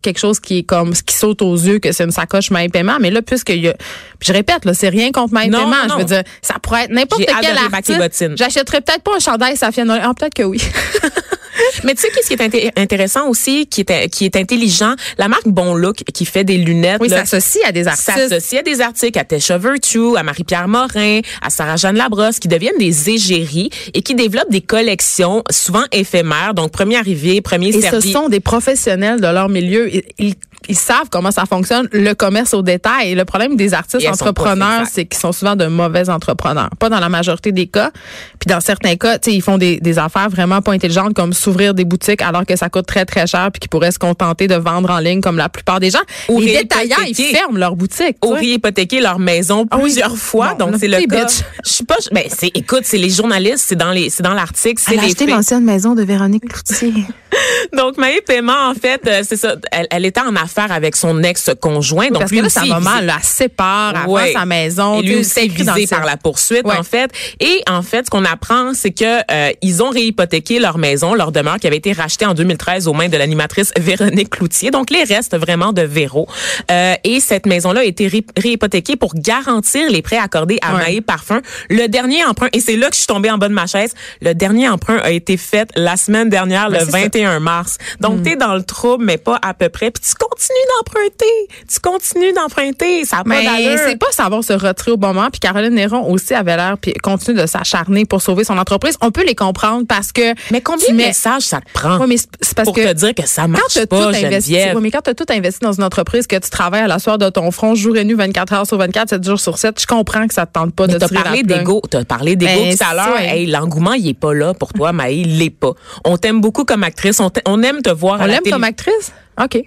quelque 0.04 0.20
chose 0.20 0.38
qui 0.38 0.58
est 0.58 0.62
comme 0.62 0.94
ce 0.94 1.02
qui 1.02 1.16
saute 1.16 1.42
aux 1.42 1.56
yeux 1.56 1.78
que 1.78 1.90
c'est 1.90 2.04
une 2.04 2.10
sacoche 2.10 2.50
main 2.50 2.68
paiement 2.68 2.98
mais 3.00 3.10
là 3.10 3.22
puisque 3.22 3.50
y 3.50 3.68
a 3.68 3.74
je 4.20 4.32
répète 4.32 4.64
là 4.64 4.74
c'est 4.74 4.88
rien 4.88 5.10
contre 5.10 5.34
main 5.34 5.50
paiement 5.50 5.88
je 5.88 5.94
veux 5.96 6.04
dire 6.04 6.22
ça 6.42 6.54
pourrait 6.62 6.84
être 6.84 6.90
n'importe 6.90 7.24
quel 7.26 7.56
artiste 7.56 8.36
j'achèterais 8.36 8.80
peut-être 8.80 9.02
pas 9.02 9.16
un 9.16 9.20
chandail 9.20 9.56
ça 9.56 9.72
fait 9.72 9.82
ah, 9.88 10.12
peut-être 10.16 10.34
que 10.34 10.42
oui 10.42 10.60
Mais 11.84 11.94
tu 11.94 12.02
sais 12.02 12.08
qu'est-ce 12.10 12.28
qui 12.28 12.58
est 12.58 12.78
intéressant 12.78 13.28
aussi, 13.28 13.66
qui 13.66 13.82
est 13.82 14.08
qui 14.08 14.24
est 14.24 14.36
intelligent, 14.36 14.94
la 15.18 15.28
marque 15.28 15.46
Bon 15.46 15.74
Look 15.74 15.96
qui 16.12 16.24
fait 16.24 16.44
des 16.44 16.56
lunettes. 16.56 16.98
Oui, 17.00 17.08
s'associe 17.08 17.64
à 17.66 17.72
des 17.72 17.86
artistes. 17.86 18.10
S'associe 18.10 18.60
à 18.60 18.62
des 18.62 18.80
artistes, 18.80 19.16
à 19.16 19.24
Tesha 19.24 19.58
Virtue, 19.58 20.16
à 20.16 20.22
Marie-Pierre 20.22 20.68
Morin, 20.68 21.20
à 21.42 21.50
Sarah-Jeanne 21.50 21.96
Labrosse, 21.96 22.38
qui 22.38 22.48
deviennent 22.48 22.78
des 22.78 23.10
égéries 23.10 23.70
et 23.92 24.02
qui 24.02 24.14
développent 24.14 24.50
des 24.50 24.60
collections 24.60 25.42
souvent 25.50 25.84
éphémères. 25.92 26.54
Donc, 26.54 26.72
premier 26.72 26.96
arrivé, 26.96 27.40
premier 27.40 27.68
et 27.68 27.80
servi. 27.80 28.08
Et 28.08 28.12
ce 28.12 28.12
sont 28.12 28.28
des 28.28 28.40
professionnels 28.40 29.20
de 29.20 29.26
leur 29.26 29.48
milieu. 29.48 29.93
Ils, 30.18 30.34
ils 30.68 30.76
savent 30.76 31.08
comment 31.10 31.30
ça 31.30 31.44
fonctionne, 31.46 31.88
le 31.92 32.12
commerce 32.14 32.54
au 32.54 32.62
détail. 32.62 33.10
Et 33.10 33.14
le 33.14 33.24
problème 33.24 33.56
des 33.56 33.74
artistes 33.74 34.06
entrepreneurs, 34.06 34.86
c'est 34.90 35.04
qu'ils 35.04 35.20
sont 35.20 35.32
souvent 35.32 35.56
de 35.56 35.66
mauvais 35.66 36.08
entrepreneurs. 36.08 36.70
Pas 36.78 36.88
dans 36.88 37.00
la 37.00 37.08
majorité 37.08 37.52
des 37.52 37.66
cas. 37.66 37.90
Puis 38.38 38.48
dans 38.48 38.60
certains 38.60 38.96
cas, 38.96 39.18
ils 39.26 39.42
font 39.42 39.58
des, 39.58 39.80
des 39.80 39.98
affaires 39.98 40.28
vraiment 40.28 40.62
pas 40.62 40.72
intelligentes 40.72 41.14
comme 41.14 41.32
s'ouvrir 41.32 41.74
des 41.74 41.84
boutiques 41.84 42.22
alors 42.22 42.46
que 42.46 42.56
ça 42.56 42.68
coûte 42.68 42.86
très, 42.86 43.04
très 43.04 43.26
cher 43.26 43.50
puis 43.52 43.60
qu'ils 43.60 43.68
pourraient 43.68 43.92
se 43.92 43.98
contenter 43.98 44.46
de 44.46 44.54
vendre 44.54 44.90
en 44.90 44.98
ligne 44.98 45.20
comme 45.20 45.36
la 45.36 45.48
plupart 45.48 45.80
des 45.80 45.90
gens. 45.90 46.02
Ou 46.28 46.40
les 46.40 46.58
détaillants, 46.58 47.02
ils 47.06 47.14
ferment 47.14 47.58
leur 47.58 47.76
boutique. 47.76 48.16
Ou 48.24 48.36
hypothéquer 48.36 49.00
leur 49.00 49.18
maison 49.18 49.66
ah 49.70 49.78
plusieurs 49.78 50.16
fois. 50.16 50.54
donc, 50.54 50.74
c'est 50.78 50.88
le 50.88 51.06
cas. 51.06 51.26
Je 51.64 51.70
suis 51.70 51.84
pas, 51.84 51.96
ben, 52.12 52.24
c'est, 52.28 52.50
écoute, 52.54 52.82
c'est 52.84 52.98
les 52.98 53.10
journalistes, 53.10 53.64
c'est 53.66 53.76
dans 53.76 53.90
les, 53.90 54.10
c'est 54.10 54.22
dans 54.22 54.34
l'article, 54.34 54.82
c'est 54.84 54.96
les 54.96 55.06
acheté 55.06 55.26
l'ancienne 55.26 55.64
maison 55.64 55.94
de 55.94 56.02
Véronique 56.02 56.48
Cloutier. 56.48 56.92
donc, 57.72 57.96
Maë 57.96 58.20
Paiement, 58.26 58.70
en 58.70 58.74
fait, 58.74 59.00
euh, 59.06 59.22
c'est 59.26 59.36
ça. 59.36 59.56
Elle, 59.72 59.86
elle 59.90 60.04
était 60.04 60.20
en 60.20 60.34
affaires 60.36 60.53
avec 60.62 60.96
son 60.96 61.22
ex-conjoint. 61.22 62.08
donc, 62.08 62.20
parce 62.20 62.30
lui 62.30 62.38
que 62.38 62.42
là, 62.42 62.46
aussi, 62.46 62.68
ça 62.68 62.74
va 62.74 62.80
mal, 62.80 63.12
elle 63.14 63.24
sépare, 63.24 64.08
ouais. 64.08 64.32
sa 64.32 64.44
maison. 64.44 65.00
Et 65.00 65.06
lui 65.06 65.16
aussi 65.16 65.48
visé 65.48 65.86
par 65.86 66.04
la 66.04 66.16
poursuite, 66.16 66.66
en 66.66 66.82
fait. 66.82 67.10
Et 67.40 67.62
en 67.68 67.82
fait, 67.82 68.06
ce 68.06 68.10
qu'on 68.10 68.24
apprend, 68.24 68.72
c'est 68.74 68.90
que 68.90 69.04
euh, 69.30 69.52
ils 69.62 69.82
ont 69.82 69.90
réhypothéqué 69.90 70.58
leur 70.58 70.78
maison, 70.78 71.14
leur 71.14 71.32
demeure 71.32 71.58
qui 71.58 71.66
avait 71.66 71.76
été 71.76 71.92
rachetée 71.92 72.26
en 72.26 72.34
2013 72.34 72.88
aux 72.88 72.92
mains 72.92 73.08
de 73.08 73.16
l'animatrice 73.16 73.72
Véronique 73.78 74.30
Cloutier. 74.30 74.70
Donc, 74.70 74.90
les 74.90 75.04
restes 75.04 75.36
vraiment 75.36 75.72
de 75.72 75.82
Véro. 75.82 76.28
Euh, 76.70 76.94
et 77.04 77.20
cette 77.20 77.46
maison-là 77.46 77.80
a 77.80 77.84
été 77.84 78.08
ré 78.08 78.24
réhypothéquée 78.36 78.96
pour 78.96 79.14
garantir 79.14 79.90
les 79.90 80.02
prêts 80.02 80.18
accordés 80.18 80.58
à 80.62 80.76
ouais. 80.76 81.00
Parfum. 81.00 81.40
Le 81.68 81.86
dernier 81.86 82.24
emprunt, 82.24 82.48
et 82.52 82.60
c'est 82.60 82.76
là 82.76 82.88
que 82.88 82.94
je 82.94 83.00
suis 83.00 83.06
tombée 83.06 83.30
en 83.30 83.38
bas 83.38 83.48
de 83.48 83.54
ma 83.54 83.66
chaise, 83.66 83.94
le 84.22 84.34
dernier 84.34 84.68
emprunt 84.68 84.98
a 84.98 85.10
été 85.10 85.36
fait 85.36 85.68
la 85.74 85.96
semaine 85.96 86.28
dernière, 86.28 86.70
ben, 86.70 86.80
le 86.80 86.84
21 86.84 87.34
ça. 87.34 87.40
mars. 87.40 87.78
Donc, 88.00 88.20
mm. 88.20 88.22
t'es 88.22 88.36
dans 88.36 88.54
le 88.54 88.62
trouble, 88.62 89.04
mais 89.04 89.18
pas 89.18 89.38
à 89.42 89.54
peu 89.54 89.68
près. 89.68 89.90
Puis 89.90 90.02
tu 90.08 90.14
continues 90.14 90.43
d'emprunter. 90.78 91.48
Tu 91.68 91.80
continues 91.80 92.32
d'emprunter. 92.32 93.04
Ça 93.04 93.18
n'a 93.18 93.24
pas 93.24 93.42
d'allure. 93.42 93.78
c'est 93.86 93.98
pas 93.98 94.10
savoir 94.10 94.42
se 94.42 94.52
retirer 94.52 94.92
au 94.92 94.96
bon 94.96 95.14
moment. 95.14 95.30
Puis 95.30 95.40
Caroline 95.40 95.74
Néron 95.74 96.10
aussi 96.10 96.34
avait 96.34 96.56
l'air, 96.56 96.76
puis 96.80 96.92
continue 96.94 97.40
de 97.40 97.46
s'acharner 97.46 98.04
pour 98.04 98.22
sauver 98.22 98.44
son 98.44 98.58
entreprise. 98.58 98.96
On 99.00 99.10
peut 99.10 99.24
les 99.24 99.34
comprendre 99.34 99.86
parce 99.86 100.12
que... 100.12 100.34
Mais 100.50 100.60
combien 100.60 100.88
de 100.88 100.94
messages 100.94 101.42
ça 101.42 101.60
te 101.60 101.72
prend 101.72 101.98
ouais, 101.98 102.06
mais 102.06 102.16
parce 102.54 102.66
pour 102.66 102.74
que 102.74 102.86
te 102.86 102.92
dire 102.92 103.14
que 103.14 103.26
ça 103.26 103.46
marche 103.46 103.74
quand 103.74 103.86
pas, 103.86 104.12
tout 104.12 104.16
investi, 104.16 104.54
ouais, 104.54 104.74
mais 104.80 104.90
quand 104.90 105.02
tu 105.02 105.10
as 105.10 105.14
tout 105.14 105.26
investi 105.30 105.60
dans 105.60 105.72
une 105.72 105.82
entreprise, 105.84 106.26
que 106.26 106.36
tu 106.36 106.50
travailles 106.50 106.82
à 106.82 106.86
la 106.86 106.98
soirée 106.98 107.18
de 107.18 107.28
ton 107.28 107.50
front, 107.50 107.74
jour 107.74 107.96
et 107.96 108.04
nuit, 108.04 108.14
24 108.14 108.52
heures 108.52 108.66
sur 108.66 108.78
24, 108.78 109.10
7 109.10 109.24
jours 109.24 109.40
sur 109.40 109.58
7, 109.58 109.80
je 109.80 109.86
comprends 109.86 110.26
que 110.26 110.34
ça 110.34 110.46
te 110.46 110.52
tente 110.52 110.74
pas 110.74 110.86
mais 110.86 110.94
de 110.94 110.98
te 110.98 111.12
parlé 111.12 111.42
d'ego. 111.42 111.82
Tu 111.90 111.96
as 111.96 112.04
parlé 112.04 112.36
d'ego 112.36 112.62
ben, 112.62 112.76
tout 112.76 112.84
à 112.84 112.94
l'heure. 112.94 113.18
Hey, 113.18 113.46
L'engouement, 113.46 113.92
il 113.92 114.08
est 114.08 114.14
pas 114.14 114.34
là 114.34 114.54
pour 114.54 114.72
toi, 114.72 114.92
mais 114.92 115.16
il 115.16 115.38
l'est 115.38 115.50
pas. 115.50 115.72
On 116.04 116.16
t'aime 116.16 116.40
beaucoup 116.40 116.64
comme 116.64 116.82
actrice. 116.82 117.20
On, 117.20 117.30
on 117.46 117.62
aime 117.62 117.82
te 117.82 117.90
voir 117.90 118.20
on 118.20 118.24
à 118.24 118.26
la 118.26 118.40
comme 118.40 118.64
actrice? 118.64 119.12
OK. 119.42 119.64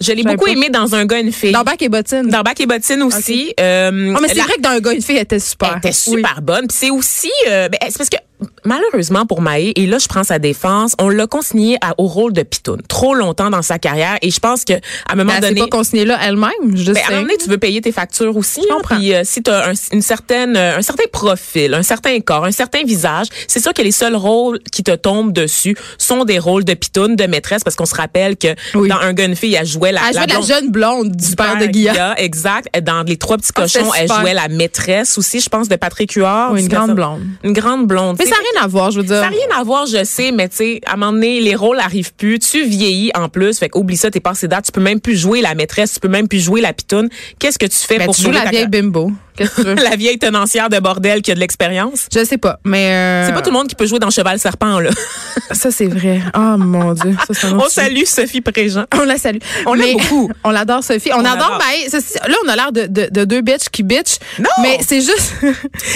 Je 0.00 0.12
l'ai 0.12 0.22
beaucoup 0.22 0.46
aimé 0.46 0.68
dans 0.68 0.94
un 0.94 1.04
gars 1.06 1.20
une 1.20 1.32
fille. 1.32 1.52
Dans 1.52 1.62
Bac 1.64 1.82
et 1.82 1.88
bottine. 1.88 2.28
Dans 2.28 2.42
Bac 2.42 2.60
et 2.60 2.66
bottine 2.66 3.02
aussi. 3.02 3.48
Okay. 3.50 3.54
Euh, 3.60 4.14
oh, 4.16 4.18
mais 4.20 4.28
c'est 4.28 4.40
vrai 4.40 4.54
que 4.56 4.60
dans 4.60 4.70
un 4.70 4.80
gars 4.80 4.92
une 4.92 5.02
fille 5.02 5.16
elle 5.16 5.22
était 5.22 5.38
super. 5.38 5.72
Elle 5.72 5.78
était 5.78 5.92
super 5.92 6.34
oui. 6.38 6.42
bonne. 6.42 6.66
Puis 6.66 6.76
c'est 6.78 6.90
aussi 6.90 7.30
euh, 7.48 7.68
ben, 7.68 7.78
c'est 7.88 7.98
parce 7.98 8.10
que 8.10 8.16
malheureusement 8.64 9.26
pour 9.26 9.40
Maë, 9.40 9.72
et 9.76 9.86
là 9.86 9.98
je 9.98 10.08
prends 10.08 10.24
sa 10.24 10.38
défense, 10.38 10.94
on 10.98 11.08
l'a 11.08 11.26
consigné 11.26 11.76
à, 11.80 11.94
au 11.98 12.06
rôle 12.06 12.32
de 12.32 12.42
pitoune 12.42 12.82
trop 12.88 13.14
longtemps 13.14 13.50
dans 13.50 13.62
sa 13.62 13.78
carrière 13.78 14.18
et 14.22 14.30
je 14.30 14.40
pense 14.40 14.64
que 14.64 14.74
à 14.74 15.12
un 15.12 15.14
moment 15.14 15.32
ben, 15.34 15.48
donné, 15.48 15.60
pas 15.60 15.66
consignée 15.68 16.04
là 16.04 16.18
elle-même. 16.22 16.50
Je 16.74 16.92
ben, 16.92 16.94
sais. 16.94 17.02
À 17.02 17.06
un 17.08 17.10
moment 17.10 17.22
donné, 17.22 17.36
tu 17.38 17.48
veux 17.48 17.58
payer 17.58 17.80
tes 17.80 17.92
factures 17.92 18.36
aussi. 18.36 18.60
Je 18.62 18.74
comprends. 18.74 18.96
Puis 18.96 19.14
euh, 19.14 19.22
si 19.24 19.42
tu 19.42 19.50
as 19.50 19.70
un, 19.70 19.72
une 19.92 20.02
certaine, 20.02 20.56
euh, 20.56 20.78
un 20.78 20.82
certain 20.82 21.04
profil, 21.12 21.74
un 21.74 21.82
certain 21.82 22.18
corps, 22.20 22.44
un 22.44 22.52
certain 22.52 22.82
visage, 22.84 23.26
c'est 23.46 23.60
sûr 23.60 23.72
que 23.72 23.82
les 23.82 23.92
seuls 23.92 24.16
rôles 24.16 24.58
qui 24.70 24.82
te 24.82 24.94
tombent 24.94 25.32
dessus 25.32 25.76
sont 25.98 26.24
des 26.24 26.38
rôles 26.38 26.64
de 26.64 26.74
pitoune, 26.74 27.16
de 27.16 27.24
maîtresse, 27.24 27.64
parce 27.64 27.76
qu'on 27.76 27.86
se 27.86 27.94
rappelle 27.94 28.36
que 28.36 28.54
oui. 28.74 28.88
dans 28.88 28.98
un 28.98 29.12
gun 29.12 29.34
fille, 29.34 29.54
elle 29.54 29.66
jouait 29.66 29.92
la, 29.92 30.00
elle 30.08 30.14
la, 30.14 30.22
jouait 30.22 30.34
la 30.34 30.40
jeune 30.40 30.70
blonde 30.70 31.12
du, 31.12 31.30
du 31.30 31.36
père 31.36 31.58
de 31.58 31.66
Guilla. 31.66 32.14
Exact. 32.18 32.68
Dans 32.82 33.02
les 33.02 33.16
trois 33.16 33.36
petits 33.36 33.52
cochons, 33.52 33.80
oh, 33.86 33.92
elle 33.98 34.08
jouait 34.08 34.34
la 34.34 34.48
maîtresse 34.48 35.18
aussi, 35.18 35.40
je 35.40 35.48
pense, 35.48 35.68
de 35.68 35.76
Patrick 35.76 36.12
Huard. 36.12 36.52
Oui, 36.52 36.60
une 36.60 36.68
grande 36.68 36.94
blonde. 36.94 37.22
Une 37.42 37.52
grande 37.52 37.86
blonde. 37.86 38.16
Mais 38.18 38.26
ça 38.32 38.40
n'a 38.40 38.48
rien 38.52 38.64
à 38.64 38.66
voir, 38.66 38.90
je 38.90 39.00
veux 39.00 39.06
dire. 39.06 39.16
Ça 39.16 39.22
n'a 39.22 39.28
rien 39.28 39.58
à 39.58 39.62
voir, 39.62 39.86
je 39.86 40.04
sais, 40.04 40.32
mais 40.32 40.48
tu 40.48 40.56
sais, 40.56 40.80
à 40.86 40.94
un 40.94 40.96
moment 40.96 41.12
donné, 41.12 41.40
les 41.40 41.54
rôles 41.54 41.78
arrivent 41.78 42.14
plus. 42.14 42.38
Tu 42.38 42.64
vieillis 42.64 43.10
en 43.14 43.28
plus, 43.28 43.58
fait 43.58 43.70
oublie 43.74 43.96
ça, 43.96 44.10
t'es 44.10 44.20
passé 44.20 44.48
date. 44.48 44.66
Tu 44.66 44.72
peux 44.72 44.80
même 44.80 45.00
plus 45.00 45.16
jouer 45.16 45.40
la 45.40 45.54
maîtresse, 45.54 45.94
tu 45.94 46.00
peux 46.00 46.08
même 46.08 46.28
plus 46.28 46.40
jouer 46.40 46.60
la 46.60 46.72
pitoune. 46.72 47.08
Qu'est-ce 47.38 47.58
que 47.58 47.66
tu 47.66 47.76
fais 47.76 47.98
ben, 47.98 48.06
pour 48.06 48.14
tu 48.14 48.22
joues 48.22 48.30
la 48.30 48.44
vieille 48.46 48.68
bimbo? 48.68 49.12
la 49.82 49.96
vieille 49.96 50.18
tenancière 50.18 50.68
de 50.68 50.78
bordel 50.78 51.22
qui 51.22 51.30
a 51.30 51.34
de 51.34 51.40
l'expérience? 51.40 52.06
Je 52.14 52.24
sais 52.24 52.38
pas, 52.38 52.58
mais 52.64 52.92
euh... 52.92 53.26
c'est 53.26 53.32
pas 53.32 53.42
tout 53.42 53.50
le 53.50 53.56
monde 53.56 53.68
qui 53.68 53.74
peut 53.74 53.86
jouer 53.86 53.98
dans 53.98 54.10
Cheval 54.10 54.38
Serpent 54.38 54.80
là. 54.80 54.90
ça 55.52 55.70
c'est 55.70 55.86
vrai. 55.86 56.20
Oh 56.34 56.56
mon 56.58 56.92
dieu, 56.94 57.14
ça, 57.30 57.48
On 57.54 57.68
salue 57.68 58.04
Sophie 58.04 58.40
Préjean. 58.40 58.84
On 58.94 59.04
la 59.04 59.18
salue. 59.18 59.38
On 59.66 59.74
l'aime 59.74 59.96
beaucoup. 59.96 60.30
on 60.44 60.50
l'adore 60.50 60.84
Sophie. 60.84 61.10
On, 61.12 61.20
on 61.20 61.24
adore 61.24 61.58
Maë. 61.58 61.88
Là 62.28 62.34
on 62.44 62.48
a 62.48 62.56
l'air 62.56 62.72
de, 62.72 62.86
de, 62.86 63.08
de, 63.10 63.24
deux 63.24 63.40
bitches 63.40 63.68
qui 63.70 63.82
bitch. 63.82 64.18
Non. 64.38 64.48
Mais 64.62 64.78
c'est 64.86 65.00
juste 65.00 65.34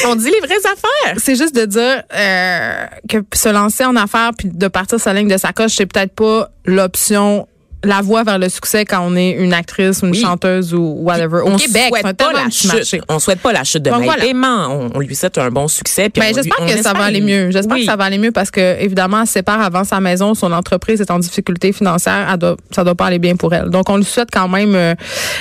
on 0.06 0.16
dit 0.16 0.30
les 0.30 0.40
vraies 0.40 0.66
affaires. 0.66 1.16
C'est 1.18 1.36
juste 1.36 1.54
de 1.54 1.64
dire 1.64 2.02
euh, 2.14 2.86
que 3.08 3.18
se 3.34 3.48
lancer 3.48 3.84
en 3.84 3.96
affaires 3.96 4.30
puis 4.36 4.48
de 4.48 4.68
partir 4.68 5.00
sa 5.00 5.12
ligne 5.12 5.28
de 5.28 5.36
sacoche, 5.36 5.72
c'est 5.76 5.86
peut-être 5.86 6.14
pas 6.14 6.50
l'option 6.64 7.46
la 7.84 8.00
voie 8.02 8.24
vers 8.24 8.38
le 8.38 8.48
succès 8.48 8.84
quand 8.84 9.00
on 9.02 9.16
est 9.16 9.30
une 9.30 9.52
actrice, 9.52 10.00
une 10.02 10.10
oui. 10.10 10.20
chanteuse 10.20 10.74
ou 10.74 10.96
whatever. 11.00 11.40
Au 11.44 11.50
on 11.50 11.56
Québec, 11.56 11.92
souhaite 12.00 12.16
pas 12.16 12.32
la 12.32 12.50
chute. 12.50 12.72
Marché. 12.72 13.00
On 13.08 13.18
souhaite 13.18 13.40
pas 13.40 13.52
la 13.52 13.64
chute 13.64 13.82
de 13.82 13.90
Paiement. 13.90 14.68
On, 14.70 14.90
on, 14.94 15.00
lui 15.00 15.14
souhaite 15.14 15.38
un 15.38 15.50
bon 15.50 15.68
succès. 15.68 16.10
Ben, 16.14 16.34
j'espère 16.34 16.66
que 16.66 16.82
ça 16.82 16.92
va 16.92 17.04
aller 17.04 17.20
mieux. 17.20 17.50
J'espère 17.50 17.76
oui. 17.76 17.84
que 17.84 17.90
ça 17.90 17.96
va 17.96 18.04
aller 18.04 18.18
mieux 18.18 18.32
parce 18.32 18.50
que 18.50 18.80
évidemment, 18.80 19.22
elle 19.22 19.26
sépare 19.26 19.60
avant 19.60 19.84
sa 19.84 20.00
maison, 20.00 20.34
son 20.34 20.52
entreprise 20.52 21.00
est 21.00 21.10
en 21.10 21.18
difficulté 21.18 21.72
financière, 21.72 22.28
elle 22.32 22.38
doit, 22.38 22.56
ça 22.70 22.84
doit 22.84 22.94
pas 22.94 23.06
aller 23.06 23.18
bien 23.18 23.36
pour 23.36 23.52
elle. 23.54 23.70
Donc 23.70 23.88
on 23.88 23.96
lui 23.96 24.04
souhaite 24.04 24.30
quand 24.32 24.48
même 24.48 24.74
euh, 24.74 24.94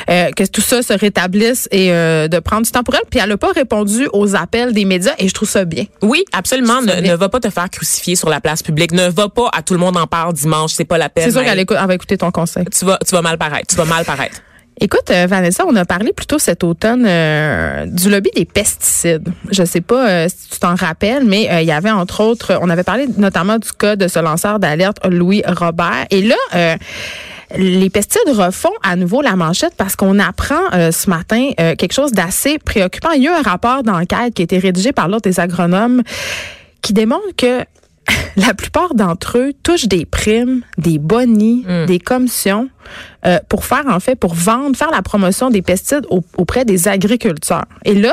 euh, 0.10 0.30
que 0.32 0.44
tout 0.46 0.62
ça 0.62 0.82
se 0.82 0.94
rétablisse 0.94 1.68
et 1.72 1.92
euh, 1.92 2.27
de 2.27 2.39
prendre 2.39 2.63
du 2.63 2.72
temps 2.72 2.84
pour 2.84 2.96
elle. 2.96 3.01
Puis 3.10 3.20
elle 3.24 3.32
a 3.32 3.38
pas 3.38 3.51
répondu 3.51 4.08
aux 4.13 4.36
appels 4.36 4.74
des 4.74 4.86
médias 4.86 5.13
et 5.18 5.27
je 5.27 5.34
trouve 5.34 5.50
ça 5.50 5.65
bien. 5.65 5.86
Oui, 6.01 6.25
absolument. 6.34 6.82
Ne, 6.82 7.01
ne, 7.01 7.15
va 7.15 7.30
pas 7.30 7.39
te 7.39 7.50
faire 7.50 7.70
crucifier 7.70 8.15
sur 8.15 8.30
la 8.30 8.42
place 8.42 8.62
publique. 8.62 8.92
Ne 8.92 9.10
va 9.10 9.30
pas 9.30 9.50
à 9.54 9.62
tout 9.62 9.74
le 9.74 9.80
monde 9.80 9.98
en 9.98 10.08
parle 10.08 10.34
dimanche. 10.34 10.74
C'est 10.74 10.86
pas 10.86 10.98
la 10.98 11.10
peine. 11.10 11.25
C'est 11.25 11.32
sûr 11.32 11.44
qu'elle 11.44 11.60
écoute, 11.60 11.77
elle 11.80 11.88
va 11.88 11.96
écouter 11.96 12.18
ton 12.18 12.25
conseil? 12.32 12.65
Tu 12.65 12.86
vas, 12.86 13.00
tu 13.05 13.13
vas 13.13 13.22
mal 13.22 13.38
paraître. 13.38 13.67
Tu 13.67 13.75
vas 13.75 13.86
mal 13.86 14.05
paraître. 14.05 14.41
Écoute, 14.82 15.10
euh, 15.10 15.25
Vanessa, 15.25 15.63
on 15.65 15.75
a 15.77 15.86
parlé 15.86 16.12
plutôt 16.12 16.38
cet 16.38 16.63
automne 16.63 17.05
euh, 17.08 17.86
du 17.86 18.10
lobby 18.10 18.29
des 18.36 18.44
pesticides. 18.44 19.29
Je 19.50 19.63
sais 19.63 19.79
pas 19.79 20.10
euh, 20.10 20.27
si 20.27 20.50
tu 20.50 20.60
t'en 20.60 20.75
rappelles, 20.75 21.24
mais 21.24 21.48
il 21.62 21.65
y 21.65 21.72
avait 21.72 21.91
entre 21.91 22.22
autres, 22.22 22.60
on 22.62 22.70
avait 22.70 22.84
parlé 22.84 23.08
notamment 23.17 23.58
du 23.58 23.72
cas 23.72 23.96
de 23.96 24.10
ce 24.10 24.20
lanceur 24.20 24.60
d'alerte, 24.60 24.98
Louis 25.08 25.44
Robert. 25.48 26.05
Et 26.12 26.22
là, 26.22 26.77
Les 27.58 27.89
pesticides 27.89 28.36
refont 28.36 28.74
à 28.84 28.96
nouveau 28.96 29.22
la 29.22 29.36
manchette 29.36 29.75
parce 29.77 29.96
qu'on 29.96 30.20
apprend 30.20 30.60
euh, 30.74 30.91
ce 30.91 31.10
matin 31.10 31.51
euh, 31.60 31.75
quelque 31.75 31.94
chose 31.94 32.12
d'assez 32.12 32.58
préoccupant. 32.58 33.12
Il 33.12 33.24
y 33.24 33.27
a 33.27 33.32
eu 33.32 33.34
un 33.34 33.41
rapport 33.41 33.84
d'enquête 33.84 34.34
qui 34.34 34.41
a 34.41 34.44
été 34.44 34.58
rédigé 34.58 34.91
par 34.91 35.08
l'ordre 35.08 35.24
des 35.24 35.39
agronomes 35.39 36.01
qui 36.82 36.94
démontre 36.94 37.36
que 37.38 37.63
la 38.36 38.54
plupart 38.54 38.94
d'entre 38.96 39.38
eux 39.38 39.54
touchent 39.64 39.88
des 39.88 40.06
primes, 40.06 40.62
des 40.78 40.98
bonis, 41.00 41.64
Hmm. 41.68 41.86
des 41.86 42.00
commissions 42.00 42.70
euh, 43.26 43.40
pour 43.50 43.66
faire 43.66 43.86
en 43.88 44.00
fait 44.00 44.16
pour 44.16 44.34
vendre, 44.36 44.76
faire 44.76 44.92
la 44.92 45.02
promotion 45.02 45.50
des 45.50 45.62
pesticides 45.62 46.06
au- 46.10 46.24
auprès 46.38 46.66
des 46.66 46.88
agriculteurs. 46.88 47.66
Et 47.84 47.96
là, 47.96 48.12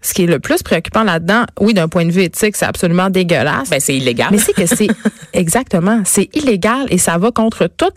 ce 0.00 0.14
qui 0.14 0.24
est 0.24 0.26
le 0.26 0.38
plus 0.38 0.62
préoccupant 0.62 1.02
là-dedans, 1.02 1.44
oui, 1.60 1.72
d'un 1.74 1.88
point 1.88 2.04
de 2.04 2.10
vue 2.10 2.22
éthique, 2.22 2.56
c'est 2.56 2.66
absolument 2.66 3.10
dégueulasse. 3.10 3.70
Ben, 3.70 3.80
c'est 3.80 3.96
illégal. 3.96 4.28
Mais 4.30 4.38
c'est 4.38 4.52
que 4.52 4.66
c'est 4.66 4.88
exactement, 5.32 6.02
c'est 6.04 6.28
illégal 6.36 6.86
et 6.90 6.98
ça 6.98 7.16
va 7.18 7.30
contre 7.30 7.68
toutes 7.74 7.96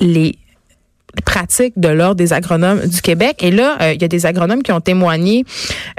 les 0.00 0.38
pratiques 1.24 1.72
de 1.76 1.88
l'ordre 1.88 2.14
des 2.16 2.32
agronomes 2.32 2.86
du 2.86 3.00
Québec. 3.00 3.38
Et 3.42 3.50
là, 3.50 3.76
euh, 3.80 3.92
il 3.94 4.00
y 4.00 4.04
a 4.04 4.08
des 4.08 4.26
agronomes 4.26 4.62
qui 4.62 4.72
ont 4.72 4.80
témoigné 4.80 5.44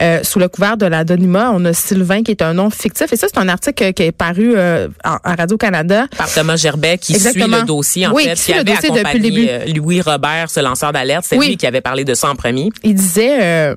euh, 0.01 0.24
sous 0.24 0.39
le 0.39 0.48
couvert 0.48 0.78
de 0.78 0.86
l'anonymat. 0.86 1.51
On 1.54 1.66
a 1.66 1.74
Sylvain 1.74 2.24
qui 2.24 2.32
est 2.32 2.42
un 2.42 2.54
nom 2.54 2.70
fictif. 2.70 3.12
Et 3.12 3.16
ça, 3.18 3.28
c'est 3.32 3.39
un 3.39 3.50
article 3.50 3.94
qui 3.94 4.04
est 4.04 4.12
paru 4.12 4.54
euh, 4.56 4.88
en- 5.04 5.18
à 5.24 5.36
Radio-Canada. 5.36 6.08
par 6.18 6.32
Thomas 6.32 6.56
Gerbet 6.56 6.98
qui 7.00 7.13
Exactement. 7.13 7.46
suit 7.58 7.62
le 7.62 7.68
dossier 7.68 8.08
en 8.08 8.13
Oui, 8.13 8.24
fait, 8.25 8.34
qui 8.36 8.42
suit 8.44 8.54
le 8.54 8.60
avait 8.60 8.74
dossier 8.75 8.89
depuis 8.89 9.01
le 9.01 9.08
accompagné, 9.08 9.30
début. 9.32 9.48
euh, 9.50 9.74
Louis 9.75 10.01
Robert, 10.01 10.50
ce 10.50 10.60
lanceur 10.60 10.94
d'alerte, 10.94 11.25
c'est 11.28 11.38
Oui. 11.38 11.48
lui 11.50 11.58
qui 11.58 11.68
avait 11.68 11.82
parlé 11.82 12.06
de 12.06 12.13
ça 12.13 12.30
en 12.30 12.36
premier. 12.36 12.70
Il 12.84 12.94
disait... 12.96 13.75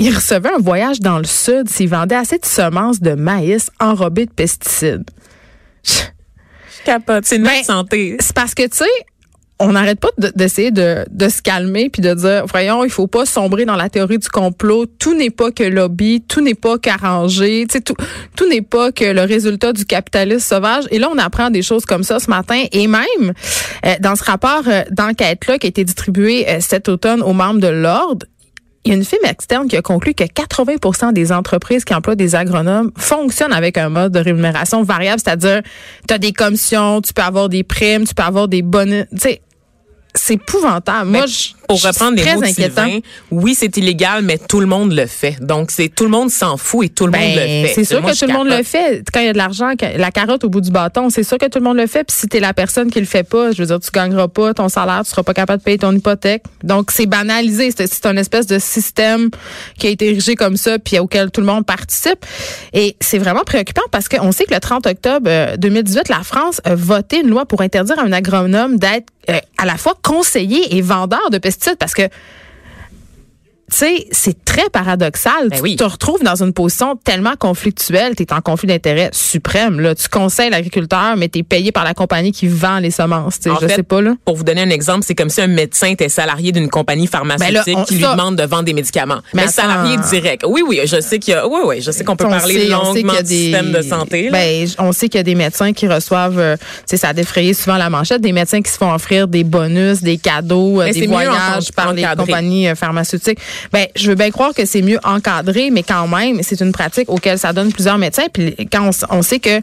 il 0.00 0.14
recevait 0.14 0.50
un 0.54 0.60
voyage 0.60 1.00
dans 1.00 1.18
le 1.18 1.24
sud 1.24 1.68
s'il 1.68 1.88
vendait 1.88 2.14
assez 2.16 2.38
de 2.38 2.44
semences 2.46 3.00
de 3.00 3.12
maïs 3.14 3.70
enrobées 3.80 4.26
de 4.26 4.30
pesticides. 4.32 5.04
Je 5.84 6.84
capote, 6.84 7.24
c'est 7.24 7.38
notre 7.38 7.54
Ben, 7.56 7.64
santé. 7.64 8.16
C'est 8.20 8.34
parce 8.34 8.54
que, 8.54 8.62
tu 8.64 8.78
sais, 8.78 8.84
on 9.60 9.72
n'arrête 9.72 9.98
pas 9.98 10.10
de- 10.18 10.32
d'essayer 10.36 10.70
de, 10.70 11.04
de 11.10 11.28
se 11.28 11.42
calmer 11.42 11.90
puis 11.90 12.00
de 12.00 12.14
dire, 12.14 12.44
voyons, 12.46 12.84
il 12.84 12.90
faut 12.90 13.06
pas 13.08 13.26
sombrer 13.26 13.64
dans 13.64 13.74
la 13.76 13.88
théorie 13.88 14.18
du 14.18 14.28
complot. 14.28 14.86
Tout 14.86 15.14
n'est 15.14 15.30
pas 15.30 15.50
que 15.50 15.64
lobby, 15.64 16.22
tout 16.26 16.40
n'est 16.40 16.54
pas 16.54 16.78
qu'arrangé, 16.78 17.66
tout, 17.66 17.94
tout 18.36 18.48
n'est 18.48 18.62
pas 18.62 18.92
que 18.92 19.04
le 19.04 19.22
résultat 19.22 19.72
du 19.72 19.84
capitalisme 19.84 20.40
sauvage. 20.40 20.84
Et 20.90 20.98
là, 20.98 21.08
on 21.12 21.18
apprend 21.18 21.50
des 21.50 21.62
choses 21.62 21.84
comme 21.84 22.04
ça 22.04 22.20
ce 22.20 22.30
matin. 22.30 22.64
Et 22.72 22.86
même, 22.86 23.32
euh, 23.84 23.94
dans 24.00 24.14
ce 24.14 24.24
rapport 24.24 24.62
euh, 24.68 24.82
d'enquête-là 24.90 25.58
qui 25.58 25.66
a 25.66 25.70
été 25.70 25.84
distribué 25.84 26.48
euh, 26.48 26.58
cet 26.60 26.88
automne 26.88 27.22
aux 27.22 27.32
membres 27.32 27.60
de 27.60 27.68
l'Ordre, 27.68 28.26
il 28.84 28.92
y 28.92 28.94
a 28.94 28.96
une 28.96 29.04
firme 29.04 29.24
externe 29.26 29.68
qui 29.68 29.76
a 29.76 29.82
conclu 29.82 30.14
que 30.14 30.22
80% 30.24 31.12
des 31.12 31.32
entreprises 31.32 31.84
qui 31.84 31.94
emploient 31.94 32.14
des 32.14 32.34
agronomes 32.36 32.90
fonctionnent 32.96 33.52
avec 33.52 33.76
un 33.76 33.88
mode 33.90 34.12
de 34.12 34.20
rémunération 34.20 34.82
variable, 34.82 35.20
c'est-à-dire 35.22 35.62
tu 36.06 36.14
as 36.14 36.18
des 36.18 36.32
commissions, 36.32 37.02
tu 37.02 37.12
peux 37.12 37.22
avoir 37.22 37.48
des 37.48 37.64
primes, 37.64 38.06
tu 38.06 38.14
peux 38.14 38.22
avoir 38.22 38.48
des 38.48 38.62
bonus, 38.62 39.04
tu 39.10 39.18
sais 39.18 39.42
c'est 40.18 40.34
épouvantable. 40.34 41.10
Moi, 41.10 41.26
je 41.26 41.52
pour 41.68 41.82
reprendre 41.82 42.20
très 42.20 42.34
mots 42.34 42.40
de. 42.42 42.46
Sylvain, 42.46 42.98
oui, 43.30 43.54
c'est 43.54 43.76
illégal, 43.76 44.22
mais 44.22 44.38
tout 44.38 44.60
le 44.60 44.66
monde 44.66 44.92
le 44.92 45.06
fait. 45.06 45.36
Donc, 45.40 45.70
c'est 45.70 45.88
tout 45.88 46.04
le 46.04 46.10
monde 46.10 46.30
s'en 46.30 46.56
fout 46.56 46.86
et 46.86 46.88
tout 46.88 47.06
le 47.06 47.12
monde 47.12 47.20
le 47.20 47.36
Ben, 47.36 47.66
fait. 47.66 47.72
c'est 47.74 47.84
sûr 47.84 48.00
Moi, 48.00 48.12
que 48.12 48.18
tout 48.18 48.26
le 48.26 48.32
monde 48.32 48.48
le 48.48 48.62
fait. 48.62 49.04
Quand 49.12 49.20
il 49.20 49.26
y 49.26 49.28
a 49.28 49.32
de 49.34 49.38
l'argent, 49.38 49.72
la 49.96 50.10
carotte 50.10 50.44
au 50.44 50.48
bout 50.48 50.62
du 50.62 50.70
bâton, 50.70 51.10
c'est 51.10 51.22
sûr 51.22 51.36
que 51.36 51.46
tout 51.46 51.58
le 51.58 51.64
monde 51.64 51.76
le 51.76 51.86
fait. 51.86 52.04
Puis 52.04 52.16
si 52.18 52.26
t'es 52.26 52.40
la 52.40 52.54
personne 52.54 52.90
qui 52.90 52.98
le 53.00 53.06
fait 53.06 53.22
pas, 53.22 53.52
je 53.52 53.58
veux 53.60 53.66
dire, 53.66 53.78
tu 53.80 53.90
gagneras 53.90 54.28
pas 54.28 54.54
ton 54.54 54.68
salaire, 54.70 55.02
tu 55.04 55.10
seras 55.10 55.22
pas 55.22 55.34
capable 55.34 55.58
de 55.58 55.64
payer 55.64 55.78
ton 55.78 55.92
hypothèque. 55.94 56.42
Donc 56.64 56.90
c'est 56.90 57.06
banalisé. 57.06 57.70
C'est 57.76 57.86
c'est 57.86 58.06
un 58.06 58.16
espèce 58.16 58.46
de 58.46 58.58
système 58.58 59.28
qui 59.78 59.88
a 59.88 59.90
été 59.90 60.06
érigé 60.06 60.36
comme 60.36 60.56
ça, 60.56 60.78
puis 60.78 60.98
auquel 60.98 61.30
tout 61.30 61.42
le 61.42 61.46
monde 61.46 61.66
participe. 61.66 62.24
Et 62.72 62.96
c'est 63.00 63.18
vraiment 63.18 63.42
préoccupant 63.44 63.82
parce 63.90 64.08
qu'on 64.08 64.32
sait 64.32 64.44
que 64.44 64.54
le 64.54 64.60
30 64.60 64.86
octobre 64.86 65.26
euh, 65.28 65.56
2018, 65.58 66.08
la 66.08 66.22
France 66.22 66.62
a 66.64 66.74
voté 66.74 67.20
une 67.20 67.28
loi 67.28 67.44
pour 67.44 67.60
interdire 67.60 67.98
à 67.98 68.02
un 68.02 68.12
agronome 68.12 68.78
d'être 68.78 69.08
euh, 69.28 69.38
à 69.58 69.66
la 69.66 69.76
fois 69.76 69.94
conseiller 70.02 70.74
et 70.76 70.80
vendeur 70.80 71.28
de 71.30 71.36
pesticides 71.36 71.57
parce 71.78 71.94
que 71.94 72.08
tu 73.70 73.76
sais, 73.76 74.06
c'est 74.12 74.44
très 74.44 74.68
paradoxal. 74.70 75.48
Ben 75.50 75.56
tu 75.56 75.62
oui. 75.62 75.76
te 75.76 75.84
retrouves 75.84 76.22
dans 76.22 76.42
une 76.42 76.52
position 76.52 76.96
tellement 77.04 77.34
conflictuelle, 77.38 78.14
tu 78.16 78.22
es 78.22 78.32
en 78.32 78.40
conflit 78.40 78.66
d'intérêt 78.68 79.10
suprême. 79.12 79.78
Là. 79.80 79.94
Tu 79.94 80.08
conseilles 80.08 80.50
l'agriculteur, 80.50 81.16
mais 81.16 81.28
tu 81.28 81.40
es 81.40 81.42
payé 81.42 81.70
par 81.72 81.84
la 81.84 81.92
compagnie 81.94 82.32
qui 82.32 82.48
vend 82.48 82.78
les 82.78 82.90
semences. 82.90 83.38
En 83.48 83.54
Je 83.60 83.66
fait, 83.66 83.76
sais 83.76 83.82
pas. 83.82 84.00
là. 84.00 84.14
Pour 84.24 84.36
vous 84.36 84.44
donner 84.44 84.62
un 84.62 84.70
exemple, 84.70 85.04
c'est 85.06 85.14
comme 85.14 85.28
si 85.28 85.40
un 85.40 85.46
médecin 85.48 85.88
était 85.88 86.08
salarié 86.08 86.50
d'une 86.52 86.68
compagnie 86.70 87.06
pharmaceutique 87.06 87.54
Ben 87.66 87.72
là, 87.74 87.78
on- 87.80 87.84
qui 87.84 87.94
lui 87.96 88.02
demande 88.02 88.36
de 88.36 88.42
vendre 88.44 88.64
des 88.64 88.72
médicaments. 88.74 89.20
Mais 89.34 89.46
salarié 89.48 89.96
direct. 90.10 90.44
Oui, 90.48 90.62
oui, 90.66 90.80
je 90.86 91.00
sais 91.00 91.18
qu'il 91.18 91.34
y 91.34 91.36
a, 91.36 91.46
oui, 91.46 91.60
oui, 91.64 91.80
je 91.82 91.90
sais 91.90 92.04
qu'on 92.04 92.16
peut 92.16 92.26
On 92.26 92.30
parler 92.30 92.54
sait- 92.60 92.66
longuement 92.68 93.12
du 93.20 93.26
système 93.26 93.72
de 93.72 93.82
santé. 93.82 94.24
là. 94.24 94.30
Ben, 94.32 94.66
on 94.78 94.92
sait 94.92 95.08
qu'il 95.08 95.18
y 95.18 95.20
a 95.20 95.24
des 95.24 95.34
médecins 95.34 95.72
qui 95.72 95.86
reçoivent, 95.86 96.38
euh, 96.38 96.56
tu 96.56 96.62
sais, 96.86 96.96
ça 96.96 97.08
a 97.08 97.12
défrayé 97.12 97.54
souvent 97.54 97.76
la 97.76 97.90
manchette, 97.90 98.20
des 98.22 98.32
médecins 98.32 98.62
qui 98.62 98.70
se 98.72 98.78
font 98.78 98.92
offrir 98.92 99.28
des 99.28 99.44
bonus, 99.44 100.02
des 100.02 100.16
cadeaux, 100.18 100.80
euh, 100.80 100.84
Mais 100.86 100.92
des 100.92 101.00
mieux 101.02 101.08
voyages 101.14 101.72
par 101.72 101.92
les 101.92 102.04
compagnies 102.16 102.68
euh, 102.68 102.74
pharmaceutiques. 102.74 103.38
Ben, 103.72 103.86
je 103.96 104.08
veux 104.10 104.14
bien 104.14 104.30
croire 104.30 104.54
que 104.54 104.64
c'est 104.64 104.82
mieux 104.82 104.98
encadré, 105.04 105.70
mais 105.70 105.82
quand 105.82 106.06
même, 106.08 106.42
c'est 106.42 106.60
une 106.60 106.72
pratique 106.72 107.08
auquel 107.10 107.38
ça 107.38 107.52
donne 107.52 107.72
plusieurs 107.72 107.98
médecins. 107.98 108.26
Puis 108.32 108.54
quand 108.72 108.90
on, 109.10 109.16
on 109.18 109.22
sait 109.22 109.38
que 109.40 109.60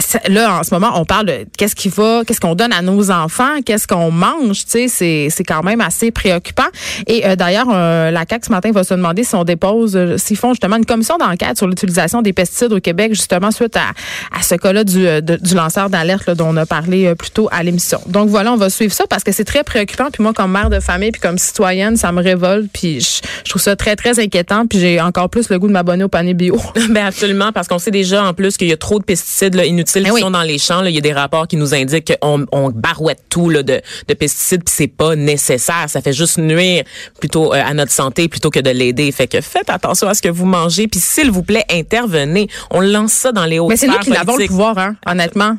ça- 0.00 0.20
là, 0.28 0.58
en 0.60 0.62
ce 0.62 0.72
moment, 0.74 0.92
on 0.94 1.04
parle 1.04 1.26
de 1.26 1.46
qu'est-ce 1.56 1.74
qui 1.74 1.88
va, 1.88 2.22
qu'est-ce 2.26 2.40
qu'on 2.40 2.54
donne 2.54 2.72
à 2.72 2.82
nos 2.82 3.10
enfants, 3.10 3.60
qu'est-ce 3.64 3.86
qu'on 3.86 4.10
mange, 4.10 4.64
tu 4.66 4.88
sais, 4.88 5.28
c'est 5.30 5.44
quand 5.44 5.62
même 5.62 5.80
assez 5.80 6.10
préoccupant. 6.10 6.66
Et 7.06 7.26
euh, 7.26 7.36
d'ailleurs, 7.36 7.68
euh, 7.72 8.10
la 8.10 8.24
CAC 8.26 8.44
ce 8.46 8.50
matin 8.50 8.70
va 8.72 8.84
se 8.84 8.94
demander 8.94 9.24
si 9.24 9.34
on 9.34 9.44
dépose, 9.44 9.96
euh, 9.96 10.16
s'ils 10.18 10.36
font 10.36 10.50
justement 10.52 10.76
une 10.76 10.86
commission 10.86 11.16
d'enquête 11.18 11.56
sur 11.56 11.66
l'utilisation 11.66 12.22
des 12.22 12.32
pesticides 12.32 12.72
au 12.72 12.80
Québec, 12.80 13.12
justement 13.14 13.50
suite 13.50 13.76
à, 13.76 13.90
à 14.36 14.42
ce 14.42 14.54
cas-là 14.54 14.84
du, 14.84 15.06
euh, 15.06 15.20
du 15.20 15.54
lanceur 15.54 15.90
d'alerte 15.90 16.30
dont 16.30 16.48
on 16.50 16.56
a 16.56 16.66
parlé 16.66 17.06
euh, 17.06 17.14
plus 17.14 17.30
tôt 17.30 17.48
à 17.50 17.62
l'émission. 17.62 18.00
Donc 18.06 18.28
voilà, 18.28 18.52
on 18.52 18.56
va 18.56 18.70
suivre 18.70 18.92
ça 18.92 19.04
parce 19.08 19.24
que 19.24 19.32
c'est 19.32 19.44
très 19.44 19.64
préoccupant. 19.64 20.08
Puis 20.12 20.22
moi, 20.22 20.32
comme 20.32 20.52
mère 20.52 20.70
de 20.70 20.80
famille, 20.80 21.10
puis 21.12 21.20
comme 21.20 21.38
citoyenne, 21.38 21.96
ça 21.96 22.12
me 22.12 22.22
révolte. 22.22 22.68
Puis 22.72 23.15
je 23.44 23.50
trouve 23.50 23.62
ça 23.62 23.76
très 23.76 23.96
très 23.96 24.18
inquiétant. 24.18 24.66
Puis 24.66 24.78
j'ai 24.78 25.00
encore 25.00 25.28
plus 25.30 25.48
le 25.48 25.58
goût 25.58 25.68
de 25.68 25.72
m'abonner 25.72 26.04
au 26.04 26.08
panier 26.08 26.34
bio. 26.34 26.56
Ben 26.90 27.06
absolument, 27.06 27.52
parce 27.52 27.68
qu'on 27.68 27.78
sait 27.78 27.90
déjà 27.90 28.24
en 28.24 28.32
plus 28.32 28.56
qu'il 28.56 28.68
y 28.68 28.72
a 28.72 28.76
trop 28.76 28.98
de 28.98 29.04
pesticides 29.04 29.54
là, 29.54 29.64
inutiles 29.64 30.04
Ben 30.04 30.10
qui 30.10 30.14
oui. 30.14 30.20
sont 30.20 30.30
dans 30.30 30.42
les 30.42 30.58
champs. 30.58 30.82
là. 30.82 30.90
Il 30.90 30.94
y 30.94 30.98
a 30.98 31.02
des 31.02 31.12
rapports 31.12 31.48
qui 31.48 31.56
nous 31.56 31.74
indiquent 31.74 32.12
qu'on 32.20 32.46
on 32.52 32.70
barouette 32.70 33.22
tout 33.28 33.50
là, 33.50 33.62
de, 33.62 33.80
de 34.08 34.14
pesticides, 34.14 34.64
puis 34.64 34.74
c'est 34.76 34.88
pas 34.88 35.16
nécessaire. 35.16 35.86
Ça 35.88 36.00
fait 36.00 36.12
juste 36.12 36.38
nuire 36.38 36.84
plutôt 37.18 37.52
euh, 37.52 37.62
à 37.64 37.74
notre 37.74 37.92
santé 37.92 38.28
plutôt 38.28 38.50
que 38.50 38.60
de 38.60 38.70
l'aider. 38.70 39.10
Fait 39.12 39.26
que 39.26 39.40
faites 39.40 39.70
attention 39.70 40.08
à 40.08 40.14
ce 40.14 40.22
que 40.22 40.28
vous 40.28 40.46
mangez, 40.46 40.88
puis 40.88 41.00
s'il 41.00 41.30
vous 41.30 41.42
plaît, 41.42 41.64
intervenez. 41.70 42.48
On 42.70 42.80
lance 42.80 43.12
ça 43.12 43.32
dans 43.32 43.44
les 43.44 43.58
hautes 43.58 43.70
Mais 43.70 43.76
c'est 43.76 43.88
nous 43.88 43.98
qui 43.98 44.10
l'avons 44.10 44.36
le 44.36 44.46
pouvoir, 44.46 44.78
hein, 44.78 44.96
honnêtement. 45.06 45.56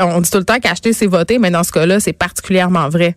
On 0.00 0.20
dit 0.20 0.30
tout 0.30 0.38
le 0.38 0.44
temps 0.44 0.58
qu'acheter, 0.60 0.92
c'est 0.92 1.06
voter, 1.06 1.38
mais 1.38 1.50
dans 1.50 1.62
ce 1.62 1.72
cas-là, 1.72 2.00
c'est 2.00 2.12
particulièrement 2.12 2.88
vrai. 2.88 3.14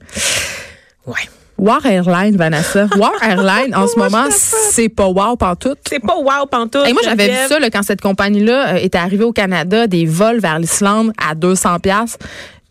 Ouais. 1.08 1.16
War 1.62 1.86
Airlines, 1.86 2.38
Vanessa. 2.38 2.88
War 2.98 3.14
Airlines, 3.22 3.76
en 3.76 3.88
ce 3.88 3.98
moment, 3.98 4.26
c'est 4.32 4.90
pas 4.90 5.06
wow 5.06 5.36
pantoute. 5.36 5.78
C'est 5.88 6.00
pas 6.00 6.16
wow 6.18 6.48
pantoute. 6.50 6.88
Et 6.88 6.92
moi, 6.92 7.04
j'avais 7.04 7.30
vu 7.30 7.36
ça 7.48 7.60
là, 7.60 7.70
quand 7.70 7.84
cette 7.84 8.02
compagnie-là 8.02 8.74
euh, 8.74 8.78
était 8.78 8.98
arrivée 8.98 9.26
au 9.26 9.32
Canada, 9.32 9.86
des 9.86 10.08
vols 10.08 10.40
vers 10.40 10.58
l'Islande 10.58 11.14
à 11.24 11.36
200 11.36 11.80
pièces. 11.80 12.18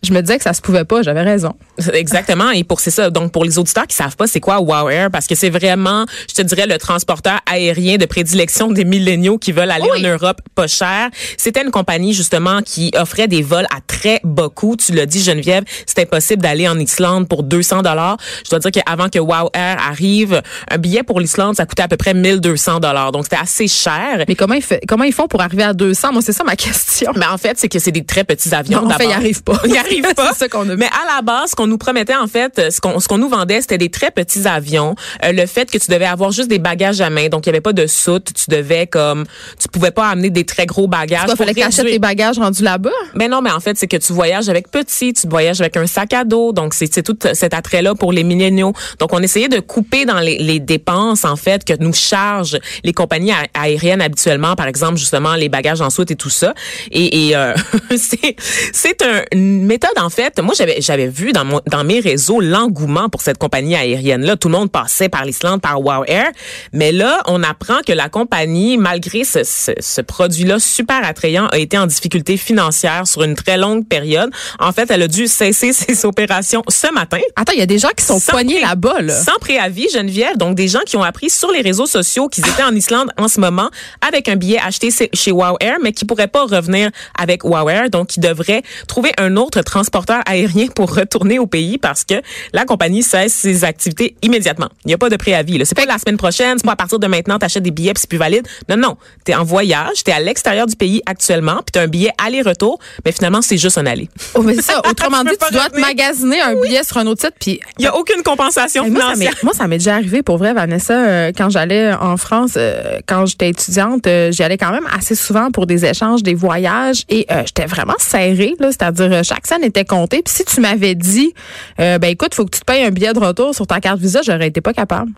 Je 0.03 0.13
me 0.13 0.21
disais 0.23 0.39
que 0.39 0.45
ça 0.45 0.53
se 0.55 0.63
pouvait 0.63 0.85
pas, 0.85 1.03
j'avais 1.03 1.23
raison. 1.23 1.55
Exactement. 1.93 2.51
Et 2.51 2.65
pour 2.65 2.81
c'est 2.81 2.91
ça. 2.91 3.11
Donc 3.11 3.33
pour 3.33 3.45
les 3.45 3.59
auditeurs 3.59 3.87
qui 3.87 3.95
savent 3.97 4.17
pas 4.17 4.27
c'est 4.27 4.41
quoi 4.41 4.61
Wow 4.61 4.89
Air, 4.89 5.11
parce 5.11 5.27
que 5.27 5.35
c'est 5.35 5.51
vraiment, 5.51 6.07
je 6.29 6.35
te 6.35 6.43
dirais, 6.43 6.67
le 6.67 6.79
transporteur 6.79 7.39
aérien 7.51 7.97
de 7.99 8.07
prédilection 8.07 8.71
des 8.71 8.85
milléniaux 8.85 9.37
qui 9.39 9.53
veulent 9.53 9.71
aller 9.71 9.89
Oui. 9.93 10.05
en 10.07 10.09
Europe 10.09 10.41
pas 10.55 10.67
cher. 10.67 11.11
C'était 11.37 11.63
une 11.63 11.71
compagnie 11.71 12.15
justement 12.15 12.63
qui 12.63 12.91
offrait 12.97 13.29
des 13.29 13.43
vols 13.43 13.67
à 13.77 13.81
très 13.87 14.21
bas 14.25 14.49
coût. 14.49 14.77
Tu 14.77 14.93
l'as 14.93 15.07
dit 15.07 15.23
Geneviève, 15.23 15.65
c'était 15.87 16.07
possible 16.07 16.43
d'aller 16.43 16.67
en 16.69 16.79
Islande 16.79 17.29
pour 17.29 17.43
200 17.43 17.83
dollars. 17.83 18.17
Je 18.45 18.51
dois 18.51 18.59
dire 18.59 18.71
qu'avant 18.71 19.09
que 19.09 19.19
Wow 19.19 19.51
Air 19.55 19.77
arrive, 19.87 20.41
un 20.71 20.79
billet 20.79 21.03
pour 21.03 21.21
l'Islande 21.21 21.57
ça 21.57 21.67
coûtait 21.67 21.83
à 21.83 21.89
peu 21.89 21.97
près 21.99 22.15
1200 22.15 22.81
dollars. 22.81 23.13
Donc 23.13 23.25
c'était 23.25 23.37
assez 23.43 23.69
cher. 23.69 24.25
Mais 24.29 24.35
comment 24.35 24.55
ils, 24.55 24.63
fait- 24.63 24.81
comment 24.89 25.05
ils 25.05 25.13
font 25.13 25.29
pour 25.29 25.43
arriver 25.43 25.63
à 25.63 25.73
200? 25.75 26.13
Moi, 26.13 26.23
c'est 26.23 26.33
ça 26.33 26.45
ma 26.45 26.57
question. 26.57 27.13
Mais 27.17 27.27
en 27.27 27.37
fait, 27.39 27.59
c'est 27.59 27.69
que 27.69 27.79
c'est 27.79 27.93
des 27.93 28.05
très 28.05 28.25
petits 28.25 28.55
avions. 28.55 28.83
Non, 28.83 28.91
en 28.91 28.97
fait, 28.99 29.05
ils 29.07 29.13
arrivent 29.13 29.43
pas. 29.43 29.61
Ils 29.67 29.77
arrivent 29.77 29.90
pas. 30.17 30.31
C'est 30.33 30.39
ça 30.39 30.49
qu'on 30.49 30.69
a 30.69 30.73
vu. 30.73 30.77
Mais 30.77 30.87
à 30.87 31.17
la 31.17 31.23
base, 31.23 31.51
ce 31.51 31.57
qu'on 31.57 31.67
nous 31.67 31.79
promettait, 31.79 32.17
en 32.17 32.27
fait, 32.27 32.71
ce 32.71 32.81
qu'on, 32.81 33.01
ce 33.01 33.09
qu'on 33.09 33.19
nous 33.19 33.29
vendait, 33.29 33.61
c'était 33.61 33.79
des 33.79 33.91
très 33.91 34.11
petits 34.11 34.47
avions. 34.47 34.95
Euh, 35.25 35.33
le 35.33 35.47
fait 35.47 35.71
que 35.71 35.79
tu 35.79 35.91
devais 35.91 36.07
avoir 36.07 36.33
juste 36.33 36.49
des 36.49 36.59
bagages 36.59 37.01
à 37.01 37.11
main. 37.11 37.29
Donc, 37.29 37.47
il 37.47 37.49
y 37.49 37.51
avait 37.51 37.61
pas 37.61 37.73
de 37.73 37.87
soute. 37.87 38.33
Tu 38.35 38.51
devais, 38.51 38.87
comme, 38.87 39.25
tu 39.59 39.69
pouvais 39.71 39.91
pas 39.91 40.09
amener 40.09 40.31
des 40.31 40.45
très 40.45 40.67
gros 40.67 40.87
bagages. 40.87 41.23
Il 41.29 41.37
fallait 41.37 41.55
que 41.55 41.61
tes 41.93 41.99
bagages 41.99 42.39
rendus 42.39 42.63
là-bas. 42.63 42.91
ben 43.15 43.31
non, 43.31 43.41
mais 43.43 43.51
en 43.51 43.61
fait, 43.61 43.77
c'est 43.79 43.87
que 43.89 43.97
tu 43.97 44.13
voyages 44.13 44.49
avec 44.49 44.71
petit, 44.71 45.13
tu 45.13 45.27
voyages 45.29 45.61
avec 45.61 45.77
un 45.77 45.87
sac 45.87 46.13
à 46.13 46.25
dos. 46.25 46.53
Donc, 46.53 46.75
c'est 46.75 46.93
c'est 46.93 47.03
tout 47.03 47.17
cet 47.35 47.55
attrait-là 47.55 47.95
pour 47.95 48.13
les 48.13 48.25
milléniaux. 48.25 48.73
Donc, 48.99 49.13
on 49.13 49.21
essayait 49.23 49.49
de 49.49 49.61
couper 49.61 50.05
dans 50.05 50.19
les, 50.19 50.39
les 50.39 50.59
dépenses, 50.61 51.25
en 51.25 51.37
fait, 51.37 51.65
que 51.65 51.73
nous 51.79 51.93
chargent 51.93 52.59
les 52.85 52.93
compagnies 52.93 53.33
a- 53.33 53.47
aériennes 53.55 54.01
habituellement. 54.03 54.57
Par 54.57 54.67
exemple, 54.67 54.97
justement, 54.97 55.35
les 55.35 55.49
bagages 55.49 55.81
en 55.81 55.91
soute 55.91 56.11
et 56.11 56.17
tout 56.17 56.31
ça. 56.31 56.55
Et, 56.91 57.29
et 57.29 57.37
euh, 57.37 57.55
c'est 57.97 58.37
c'est 58.73 59.03
un- 59.03 59.23
une 59.33 59.65
méthode, 59.65 59.99
en 59.99 60.11
fait. 60.11 60.41
Moi, 60.41 60.55
j'avais 60.57 60.81
j'avais 60.81 61.09
vu 61.09 61.33
dans, 61.33 61.45
mon, 61.45 61.61
dans 61.67 61.85
mes 61.85 62.01
réseaux 62.01 62.41
l'engouement 62.41 63.09
pour 63.09 63.21
cette 63.23 63.39
compagnie 63.39 63.77
aérienne-là. 63.77 64.37
Tout 64.37 64.49
le 64.49 64.57
monde 64.59 64.71
passait 64.73 65.09
par 65.09 65.25
l'Islande, 65.25 65.61
par 65.61 65.81
Wow 65.81 66.05
Air. 66.07 66.29
Mais 66.73 66.93
là, 66.93 67.21
on 67.27 67.43
apprend 67.43 67.81
que 67.87 67.93
la 67.93 68.09
compagnie, 68.09 68.77
malgré 68.79 69.25
ce- 69.25 69.45
ce, 69.61 69.73
ce 69.79 70.01
produit-là 70.01 70.59
super 70.59 71.05
attrayant 71.05 71.47
a 71.49 71.59
été 71.59 71.77
en 71.79 71.87
difficulté 71.87 72.37
financière 72.37 73.07
sur 73.07 73.23
une 73.23 73.35
très 73.35 73.57
longue 73.59 73.87
période. 73.87 74.31
En 74.59 74.73
fait, 74.73 74.91
elle 74.91 75.03
a 75.03 75.09
dû 75.09 75.27
cesser 75.27 75.73
ses 75.75 76.05
opérations 76.05 76.63
ce 76.69 76.93
matin. 76.93 77.19
Attends, 77.37 77.53
il 77.53 77.59
y 77.59 77.63
a 77.63 77.67
des 77.67 77.79
gens 77.79 77.91
qui 77.97 78.05
sont 78.05 78.21
poignés 78.21 78.61
là-bas, 78.61 79.01
là. 79.03 79.15
Sans 79.15 79.37
préavis, 79.41 79.89
Geneviève. 79.93 80.37
Donc, 80.37 80.55
des 80.57 80.69
gens 80.69 80.81
qui 80.87 80.97
ont 80.97 81.03
appris 81.03 81.31
sur 81.31 81.51
les 81.53 81.61
réseaux 81.61 81.87
sociaux 81.87 82.29
qu'ils 82.29 82.47
étaient 82.49 82.63
en 82.63 82.75
Islande 82.75 83.11
en 83.19 83.29
ce 83.29 83.41
moment 83.41 83.71
avec 84.07 84.29
un 84.29 84.37
billet 84.37 84.59
acheté 84.65 84.91
chez- 84.91 85.33
Wow 85.33 85.57
Air, 85.61 85.77
mais 85.83 85.93
qui 85.93 86.05
pourraient 86.05 86.27
pas 86.29 86.45
revenir 86.45 86.91
avec 87.19 87.45
Wow 87.45 87.69
Air. 87.69 87.91
Donc, 87.91 88.17
ils 88.17 88.21
devraient 88.21 88.63
trouver 88.89 89.13
un 89.19 89.37
autre 89.37 89.63
transporteur 89.63 90.21
aérien 90.27 90.67
pour 90.75 90.95
retourner 90.95 91.39
au 91.39 91.47
pays 91.47 91.79
parce 91.79 92.05
que 92.05 92.15
la 92.53 92.65
compagnie 92.65 93.03
cesse 93.03 93.33
ses 93.33 93.65
activités 93.65 94.17
immédiatement. 94.23 94.69
Il 94.85 94.89
n'y 94.89 94.95
a 94.95 94.99
pas 94.99 95.09
de 95.09 95.17
préavis. 95.17 95.59
là. 95.59 95.65
C'est 95.65 95.75
pas 95.77 95.85
la 95.87 95.99
semaine 95.99 96.17
prochaine, 96.17 96.59
c'est 96.59 96.65
pas 96.67 96.73
à 96.73 96.77
partir 96.77 96.99
de 96.99 97.07
maintenant, 97.07 97.39
t'achètes 97.39 97.63
des 97.63 97.71
billets 97.71 97.93
puis 97.93 98.01
c'est 98.01 98.09
plus 98.11 98.19
valide. 98.19 98.47
Non, 98.69 98.77
non. 98.77 98.97
T'es 99.25 99.35
en 99.35 99.45
voyage, 99.51 100.05
t'es 100.05 100.13
à 100.13 100.21
l'extérieur 100.21 100.67
du 100.67 100.77
pays 100.77 101.03
actuellement, 101.07 101.57
puis 101.57 101.73
t'as 101.73 101.83
un 101.83 101.89
billet 101.89 102.13
aller-retour, 102.25 102.79
mais 103.05 103.13
finalement, 103.13 103.43
c'est 103.43 103.59
juste 103.59 103.77
un 103.79 103.87
aller. 103.87 104.09
Oh, 104.35 104.43
mais 104.43 104.55
ça. 104.57 104.81
Autrement 104.91 105.23
Tu 105.25 105.31
dit, 105.31 105.37
tu 105.47 105.53
dois 105.53 105.69
te 105.69 105.79
magasiner 105.79 106.41
un 106.41 106.55
billet 106.55 106.85
sur 106.85 106.99
un 106.99 107.07
autre 107.07 107.21
site, 107.21 107.35
puis 107.39 107.61
Il 107.79 107.85
y 107.85 107.89
a 107.89 107.97
aucune 107.97 108.23
compensation 108.23 108.85
m'est, 108.85 108.91
financière. 108.91 109.35
moi, 109.43 109.53
ça 109.53 109.67
m'est 109.67 109.79
déjà 109.79 109.97
arrivé 109.97 110.23
pour 110.23 110.39
vrai, 110.39 110.53
Vanessa, 110.55 110.95
euh, 110.95 111.33
quand 111.37 111.51
j'allais 111.51 111.93
en 111.93 112.17
France, 112.17 112.53
euh, 112.57 112.99
quand 113.07 113.27
j'étais 113.27 113.51
étudiante, 113.51 114.07
euh, 114.07 114.31
j'y 114.31 114.43
allais 114.43 114.59
quand 114.59 114.71
même 114.71 114.87
assez 114.97 115.15
souvent 115.15 115.51
pour 115.51 115.67
des 115.67 115.85
échanges, 115.85 116.23
des 116.23 116.35
voyages, 116.35 117.05
et 117.09 117.27
j'étais 117.45 117.67
vraiment 117.67 117.95
serrée, 117.99 118.55
là, 118.61 118.69
c'est-à-dire 118.69 119.25
chaque 119.25 119.47
scène 119.47 119.65
était 119.65 119.85
comptée. 119.85 120.23
Puis 120.23 120.35
si 120.35 120.45
tu 120.45 120.61
m'avais 120.61 120.95
dit, 120.95 121.35
ben 121.79 122.05
écoute, 122.05 122.35
faut 122.35 122.45
que 122.45 122.51
tu 122.51 122.61
te 122.61 122.65
payes 122.65 122.85
un 122.85 122.91
billet 122.91 123.13
de 123.13 123.19
retour 123.19 123.55
sur 123.55 123.67
ta 123.67 123.81
carte 123.81 123.99
Visa, 123.99 124.21
j'aurais 124.23 124.49
été 124.49 124.61
pas 124.61 124.73
capable. 124.73 125.11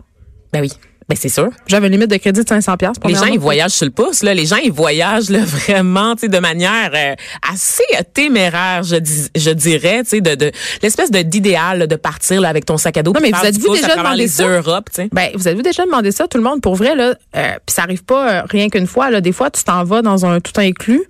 Ben 0.51 0.61
oui. 0.61 0.71
Ben 1.13 1.19
c'est 1.19 1.29
sûr. 1.29 1.49
J'avais 1.67 1.87
une 1.87 1.93
limite 1.93 2.09
de 2.09 2.17
crédit 2.17 2.43
de 2.43 2.47
500 2.47 2.75
pièces. 2.77 2.97
Les 3.05 3.13
gens, 3.13 3.25
ils 3.25 3.39
voyagent 3.39 3.71
sur 3.71 3.85
le 3.85 3.91
pouce. 3.91 4.23
Là. 4.23 4.33
Les 4.33 4.47
gens, 4.47 4.57
ils 4.57 4.71
voyagent 4.71 5.29
là, 5.29 5.39
vraiment 5.45 6.15
tu 6.15 6.21
sais, 6.21 6.27
de 6.27 6.39
manière 6.39 6.91
euh, 6.93 7.13
assez 7.51 7.83
téméraire, 8.13 8.81
je, 8.83 8.95
dis, 8.95 9.27
je 9.35 9.51
dirais, 9.51 10.03
tu 10.03 10.09
sais, 10.09 10.21
de, 10.21 10.33
de 10.33 10.51
l'espèce 10.81 11.11
de 11.11 11.21
d'idéal 11.21 11.79
là, 11.79 11.87
de 11.87 11.95
partir 11.95 12.41
là, 12.41 12.49
avec 12.49 12.65
ton 12.65 12.77
sac 12.77 12.97
à 12.97 13.03
dos. 13.03 13.13
Non, 13.13 13.19
mais 13.21 13.31
vous 13.31 13.45
êtes-vous 13.45 13.75
déjà 13.75 13.95
demandé 13.95 14.27
ça? 14.27 14.43
Sais? 14.91 15.09
Ben, 15.11 15.29
vous 15.35 15.47
avez-vous 15.47 15.61
déjà 15.61 15.85
demandé 15.85 16.11
ça, 16.11 16.27
tout 16.27 16.37
le 16.37 16.43
monde, 16.43 16.61
pour 16.61 16.75
vrai, 16.75 16.95
là? 16.95 17.13
Euh, 17.35 17.53
puis 17.65 17.73
ça 17.73 17.83
arrive 17.83 18.03
pas 18.03 18.31
euh, 18.31 18.41
rien 18.49 18.69
qu'une 18.69 18.87
fois, 18.87 19.11
là. 19.11 19.21
Des 19.21 19.31
fois, 19.31 19.51
tu 19.51 19.63
t'en 19.63 19.83
vas 19.83 20.01
dans 20.01 20.25
un 20.25 20.39
tout 20.39 20.59
inclus, 20.59 21.03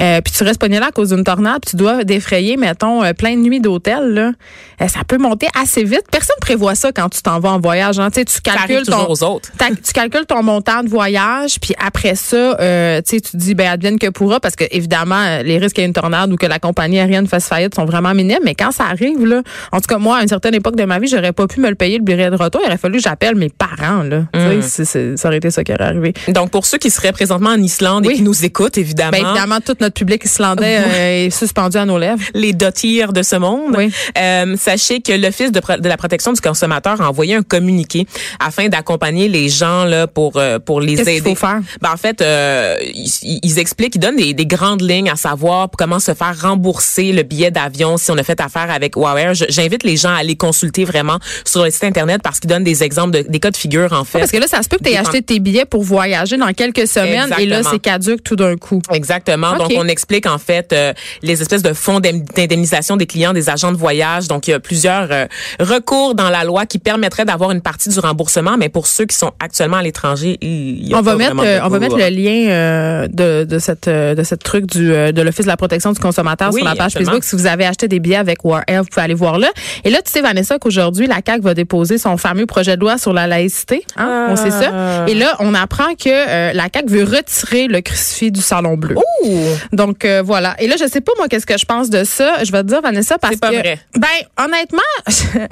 euh, 0.00 0.20
puis 0.20 0.34
tu 0.36 0.42
restes 0.44 0.60
pogné 0.60 0.80
là 0.80 0.86
à 0.86 0.90
cause 0.90 1.10
d'une 1.10 1.24
tornade, 1.24 1.60
puis 1.62 1.70
tu 1.70 1.76
dois 1.76 2.04
défrayer, 2.04 2.56
mettons, 2.56 3.04
euh, 3.04 3.12
plein 3.12 3.36
de 3.36 3.40
nuits 3.40 3.60
d'hôtel, 3.60 4.14
là. 4.14 4.32
Euh, 4.80 4.88
ça 4.88 5.00
peut 5.06 5.18
monter 5.18 5.46
assez 5.60 5.84
vite. 5.84 6.04
Personne 6.10 6.36
prévoit 6.40 6.74
ça 6.74 6.92
quand 6.92 7.08
tu 7.08 7.22
t'en 7.22 7.38
vas 7.38 7.52
en 7.52 7.60
voyage, 7.60 7.98
hein. 7.98 8.10
Tu 8.10 8.24
calcules 8.42 8.84
toujours 8.84 9.06
ton, 9.06 9.12
aux 9.12 9.24
autres. 9.24 9.43
Tu 9.58 9.92
calcules 9.92 10.26
ton 10.26 10.42
montant 10.42 10.82
de 10.82 10.88
voyage, 10.88 11.58
puis 11.60 11.74
après 11.78 12.14
ça, 12.14 12.56
euh, 12.60 13.00
tu 13.06 13.20
te 13.20 13.36
dis, 13.36 13.54
ben, 13.54 13.68
advienne 13.68 13.98
que 13.98 14.08
pourra, 14.10 14.40
parce 14.40 14.56
que, 14.56 14.64
évidemment, 14.70 15.20
euh, 15.20 15.42
les 15.42 15.58
risques 15.58 15.74
qu'il 15.76 15.82
y 15.82 15.84
ait 15.84 15.88
une 15.88 15.92
tornade 15.94 16.32
ou 16.32 16.36
que 16.36 16.46
la 16.46 16.58
compagnie 16.58 16.98
aérienne 16.98 17.26
fasse 17.26 17.46
faillite 17.46 17.74
sont 17.74 17.84
vraiment 17.84 18.14
minimes, 18.14 18.38
mais 18.44 18.54
quand 18.54 18.70
ça 18.72 18.84
arrive, 18.84 19.24
là, 19.24 19.42
en 19.72 19.78
tout 19.80 19.86
cas, 19.88 19.98
moi, 19.98 20.18
à 20.18 20.22
une 20.22 20.28
certaine 20.28 20.54
époque 20.54 20.76
de 20.76 20.84
ma 20.84 20.98
vie, 20.98 21.08
j'aurais 21.08 21.32
pas 21.32 21.46
pu 21.46 21.60
me 21.60 21.68
le 21.68 21.74
payer 21.74 21.98
le 21.98 22.04
billet 22.04 22.30
de 22.30 22.36
retour. 22.36 22.60
Il 22.64 22.68
aurait 22.68 22.78
fallu 22.78 22.96
que 22.98 23.02
j'appelle 23.02 23.34
mes 23.36 23.48
parents, 23.50 24.02
là. 24.02 24.24
C'est- 24.62 25.16
ça 25.16 25.28
aurait 25.28 25.38
été 25.38 25.50
ça 25.50 25.64
qui 25.64 25.72
aurait 25.72 25.84
arrivé. 25.84 26.12
Donc, 26.28 26.50
pour 26.50 26.66
ceux 26.66 26.78
qui 26.78 26.90
seraient 26.90 27.12
présentement 27.12 27.50
en 27.50 27.62
Islande 27.62 28.06
et 28.06 28.14
qui 28.14 28.22
nous 28.22 28.44
écoutent, 28.44 28.78
évidemment, 28.78 29.10
Ben, 29.12 29.24
évidemment, 29.26 29.58
tout 29.64 29.76
notre 29.80 29.94
public 29.94 30.24
islandais 30.24 30.78
euh, 30.80 31.26
est 31.26 31.30
suspendu 31.30 31.76
à 31.76 31.84
nos 31.86 31.98
lèvres. 31.98 32.22
les 32.34 32.52
dotiers 32.52 33.06
de 33.12 33.22
ce 33.22 33.36
monde, 33.36 33.74
Oui. 33.76 33.92
euh, 34.18 34.56
sachez 34.56 35.00
que 35.00 35.12
l'Office 35.12 35.52
de 35.52 35.88
la 35.88 35.96
protection 35.96 36.32
du 36.32 36.40
consommateur 36.40 37.00
a 37.00 37.08
envoyé 37.08 37.34
un 37.34 37.42
communiqué 37.42 38.06
afin 38.40 38.68
d'accompagner 38.68 39.23
les 39.28 39.48
gens 39.48 39.84
là 39.84 40.06
pour 40.06 40.32
euh, 40.36 40.58
pour 40.58 40.80
les 40.80 41.00
aider. 41.00 41.20
faut 41.20 41.34
faire? 41.34 41.60
Ben, 41.80 41.90
en 41.92 41.96
fait, 41.96 42.20
euh, 42.20 42.76
ils, 42.82 43.40
ils 43.42 43.58
expliquent, 43.58 43.94
ils 43.96 43.98
donnent 43.98 44.16
des, 44.16 44.34
des 44.34 44.46
grandes 44.46 44.82
lignes 44.82 45.10
à 45.10 45.16
savoir 45.16 45.68
comment 45.76 45.98
se 46.00 46.14
faire 46.14 46.34
rembourser 46.40 47.12
le 47.12 47.22
billet 47.22 47.50
d'avion 47.50 47.96
si 47.96 48.10
on 48.10 48.18
a 48.18 48.22
fait 48.22 48.40
affaire 48.40 48.70
avec. 48.70 48.94
Je- 48.96 49.44
J'invite 49.48 49.84
les 49.84 49.96
gens 49.96 50.10
à 50.10 50.18
aller 50.18 50.36
consulter 50.36 50.84
vraiment 50.84 51.18
sur 51.44 51.64
le 51.64 51.70
site 51.70 51.84
internet 51.84 52.20
parce 52.22 52.40
qu'ils 52.40 52.50
donnent 52.50 52.64
des 52.64 52.82
exemples 52.82 53.10
de, 53.12 53.28
des 53.28 53.40
cas 53.40 53.50
de 53.50 53.56
figure 53.56 53.92
en 53.92 54.04
fait. 54.04 54.18
Parce 54.20 54.30
que 54.30 54.36
là, 54.38 54.46
ça 54.46 54.62
se 54.62 54.68
peut 54.68 54.76
que 54.78 54.84
tu 54.84 54.90
aies 54.90 54.96
acheté 54.96 55.22
tes 55.22 55.38
billets 55.40 55.64
pour 55.64 55.82
voyager 55.82 56.36
dans 56.36 56.52
quelques 56.52 56.86
semaines 56.88 57.30
et 57.38 57.46
là, 57.46 57.62
c'est 57.70 57.78
caduque 57.78 58.22
tout 58.24 58.36
d'un 58.36 58.56
coup. 58.56 58.80
Exactement. 58.92 59.56
Donc, 59.56 59.72
on 59.76 59.86
explique 59.88 60.26
en 60.26 60.38
fait 60.38 60.72
euh, 60.72 60.92
les 61.22 61.40
espèces 61.42 61.62
de 61.62 61.72
fonds 61.72 62.00
d'indem- 62.00 62.24
d'indemnisation 62.34 62.96
des 62.96 63.06
clients 63.06 63.32
des 63.32 63.48
agents 63.50 63.72
de 63.72 63.76
voyage. 63.76 64.28
Donc, 64.28 64.48
il 64.48 64.52
y 64.52 64.54
a 64.54 64.60
plusieurs 64.60 65.08
euh, 65.10 65.26
recours 65.60 66.14
dans 66.14 66.30
la 66.30 66.44
loi 66.44 66.66
qui 66.66 66.78
permettraient 66.78 67.24
d'avoir 67.24 67.50
une 67.50 67.60
partie 67.60 67.88
du 67.88 67.98
remboursement, 67.98 68.56
mais 68.58 68.68
pour 68.68 68.86
ceux 68.86 69.04
qui 69.06 69.13
sont 69.16 69.32
actuellement 69.40 69.78
à 69.78 69.82
l'étranger, 69.82 70.38
a 70.42 70.98
On 70.98 71.02
va 71.02 71.16
mettre, 71.16 71.36
euh, 71.42 71.60
on 71.62 71.68
va 71.68 71.78
mettre 71.78 71.96
le 71.96 72.08
lien 72.08 72.50
euh, 72.50 73.08
de, 73.08 73.44
de 73.44 73.58
cette 73.58 73.88
euh, 73.88 74.14
de 74.14 74.22
cette 74.22 74.42
truc 74.42 74.66
du 74.66 74.92
euh, 74.92 75.12
de 75.12 75.22
l'office 75.22 75.44
de 75.46 75.50
la 75.50 75.56
protection 75.56 75.92
du 75.92 76.00
consommateur 76.00 76.50
Oui, 76.52 76.60
sur 76.60 76.68
la 76.68 76.74
page 76.74 76.86
absolument. 76.86 77.12
Facebook. 77.12 77.24
Si 77.24 77.36
vous 77.36 77.46
avez 77.46 77.66
acheté 77.66 77.88
des 77.88 78.00
billets 78.00 78.16
avec 78.16 78.44
War 78.44 78.62
Air, 78.66 78.82
vous 78.82 78.88
pouvez 78.88 79.02
aller 79.02 79.14
voir 79.14 79.38
là. 79.38 79.48
Et 79.84 79.90
là, 79.90 79.98
tu 80.04 80.10
sais 80.10 80.20
Vanessa 80.20 80.58
qu'aujourd'hui 80.58 81.06
la 81.06 81.22
CAC 81.22 81.42
va 81.42 81.54
déposer 81.54 81.98
son 81.98 82.16
fameux 82.16 82.46
projet 82.46 82.76
de 82.76 82.80
loi 82.80 82.98
sur 82.98 83.12
la 83.12 83.26
laïcité. 83.26 83.84
Hein? 83.96 84.28
On 84.30 84.36
sait 84.36 84.50
ça. 84.50 84.70
Ah. 84.72 85.04
Et 85.08 85.14
là, 85.14 85.36
on 85.40 85.54
apprend 85.54 85.94
que 85.94 86.08
euh, 86.08 86.52
la 86.52 86.68
CAC 86.68 86.88
veut 86.88 87.04
retirer 87.04 87.66
le 87.66 87.80
crucifix 87.80 88.30
du 88.30 88.40
salon 88.40 88.76
bleu. 88.76 88.96
Ouh! 89.24 89.38
Donc 89.72 90.04
euh, 90.04 90.22
voilà. 90.24 90.54
Et 90.60 90.66
là, 90.66 90.76
je 90.78 90.86
sais 90.86 91.00
pas 91.00 91.12
moi 91.18 91.28
qu'est-ce 91.28 91.46
que 91.46 91.58
je 91.58 91.64
pense 91.64 91.90
de 91.90 92.04
ça. 92.04 92.42
Je 92.44 92.52
vais 92.52 92.62
te 92.62 92.68
dire 92.68 92.80
Vanessa 92.82 93.18
parce 93.18 93.36
pas 93.36 93.50
que 93.50 93.56
vrai. 93.56 93.78
ben 93.96 94.08
honnêtement. 94.44 94.80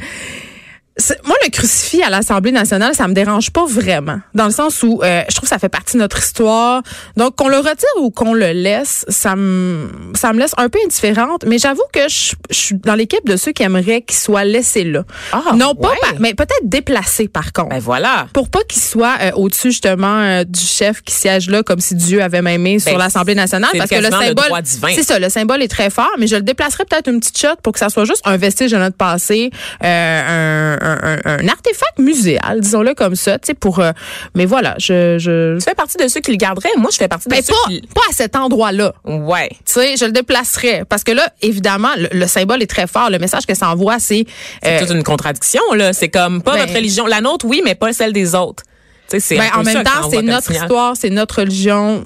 Moi, 1.25 1.37
le 1.45 1.51
crucifix 1.51 2.03
à 2.03 2.11
l'Assemblée 2.11 2.53
nationale, 2.53 2.95
ça 2.95 3.09
me 3.09 3.15
dérange 3.15 3.51
pas 3.51 3.65
vraiment. 3.67 4.21
Dans 4.35 4.45
le 4.45 4.51
sens 4.51 4.83
où 4.83 5.01
euh, 5.03 5.23
je 5.29 5.35
trouve 5.35 5.49
que 5.49 5.55
ça 5.55 5.59
fait 5.59 5.71
partie 5.71 5.95
de 5.97 6.03
notre 6.03 6.19
histoire. 6.19 6.83
Donc, 7.17 7.35
qu'on 7.37 7.49
le 7.49 7.57
retire 7.57 7.89
ou 7.99 8.11
qu'on 8.11 8.35
le 8.35 8.53
laisse, 8.53 9.07
ça 9.09 9.35
me, 9.35 9.89
ça 10.15 10.33
me 10.35 10.39
laisse 10.39 10.53
un 10.59 10.69
peu 10.69 10.79
indifférente. 10.85 11.45
Mais 11.47 11.57
j'avoue 11.59 11.83
que 11.95 12.09
je, 12.09 12.35
je 12.51 12.57
suis 12.57 12.75
dans 12.77 12.95
l'équipe 12.95 13.27
de 13.27 13.37
ceux 13.37 13.53
qui 13.53 13.63
aimeraient 13.63 14.03
qu'il 14.03 14.17
soit 14.19 14.45
laissé 14.45 14.85
là. 14.85 15.05
Ah, 15.33 15.43
non 15.57 15.75
pas, 15.75 15.89
ouais. 15.91 15.97
par- 16.03 16.13
mais 16.21 16.35
peut-être 16.35 16.65
déplacé 16.65 17.27
par 17.29 17.53
contre. 17.53 17.71
Ben 17.71 17.79
voilà. 17.81 18.27
pour 18.35 18.51
pas 18.51 18.63
qu'il 18.69 18.83
soit 18.83 19.17
euh, 19.23 19.31
au-dessus 19.37 19.71
justement 19.71 20.21
euh, 20.21 20.45
du 20.45 20.61
chef 20.61 21.01
qui 21.03 21.15
siège 21.15 21.49
là 21.49 21.63
comme 21.63 21.81
si 21.81 21.95
Dieu 21.95 22.23
avait 22.23 22.43
même 22.43 22.63
main 22.63 22.79
sur 22.79 22.93
Ben, 22.93 22.99
l'Assemblée 22.99 23.35
nationale 23.35 23.71
parce 23.77 23.89
que 23.89 23.97
le 23.97 24.11
symbole 24.11 24.63
c'est 24.95 25.03
ça 25.03 25.19
le 25.19 25.29
symbole 25.31 25.63
est 25.63 25.69
très 25.69 25.89
fort 25.91 26.11
mais 26.19 26.27
je 26.27 26.37
le 26.37 26.43
déplacerais 26.43 26.85
peut-être 26.85 27.09
une 27.09 27.21
petite 27.21 27.39
shot 27.39 27.57
pour 27.63 27.73
que 27.73 27.79
ça 27.79 27.89
soit 27.89 28.05
juste 28.05 28.23
un 28.25 28.37
vestige 28.37 28.73
de 28.73 28.77
notre 28.77 28.97
passé 28.97 29.51
euh, 29.83 30.77
un, 30.81 30.82
un, 30.83 30.99
un, 31.03 31.19
un 31.25 31.49
artefact 31.49 31.99
muséal 31.99 32.61
disons-le 32.61 32.95
comme 32.95 33.15
ça 33.17 33.39
tu 33.39 33.47
sais 33.49 33.55
pour 33.55 33.79
euh, 33.79 33.93
mais 34.35 34.47
voilà 34.47 34.75
je 34.79 35.19
je 35.19 35.57
Tu 35.59 35.65
fais 35.65 35.75
partie 35.75 35.97
de 35.99 36.09
ceux 36.09 36.21
qui 36.21 36.31
le 36.31 36.37
garderaient. 36.37 36.71
Moi, 36.77 36.91
je 36.93 36.97
fais 36.97 37.09
partie 37.09 37.29
de 37.29 37.35
ben, 37.35 37.43
ceux 37.43 37.53
pas, 37.53 37.69
qui... 37.69 37.81
pas 37.95 38.01
à 38.11 38.13
cet 38.13 38.35
endroit-là. 38.37 38.95
Ouais. 39.05 39.49
Tu 39.51 39.59
sais, 39.67 39.97
je 39.97 40.05
le 40.05 40.13
déplacerais. 40.13 40.85
Parce 40.89 41.05
que 41.05 41.13
là, 41.13 41.29
évidemment, 41.43 41.91
le, 41.97 42.09
le 42.13 42.27
symbole 42.27 42.63
est 42.63 42.67
très 42.67 42.87
fort. 42.87 43.11
Le 43.11 43.19
message 43.19 43.47
que 43.47 43.55
ça 43.55 43.69
envoie, 43.71 43.99
c'est... 43.99 44.25
C'est 44.63 44.77
euh, 44.77 44.81
toute 44.81 44.91
une 44.97 45.03
contradiction, 45.05 45.63
là. 45.75 45.93
C'est 45.93 46.09
comme 46.09 46.43
pas 46.43 46.55
Ben- 46.55 46.61
votre 46.61 46.75
religion. 46.75 47.07
La 47.07 47.21
nôtre, 47.21 47.45
oui, 47.47 47.63
mais 47.65 47.75
pas 47.75 47.93
celle 47.93 48.13
des 48.13 48.35
autres. 48.35 48.63
Tu 49.09 49.17
sais, 49.17 49.21
c'est 49.21 49.37
ben, 49.37 49.51
en 49.57 49.63
même 49.63 49.83
temps, 49.85 50.11
c'est 50.11 50.23
notre 50.23 50.47
signal. 50.47 50.63
histoire, 50.63 50.97
c'est 50.97 51.11
notre 51.11 51.41
religion. 51.41 52.05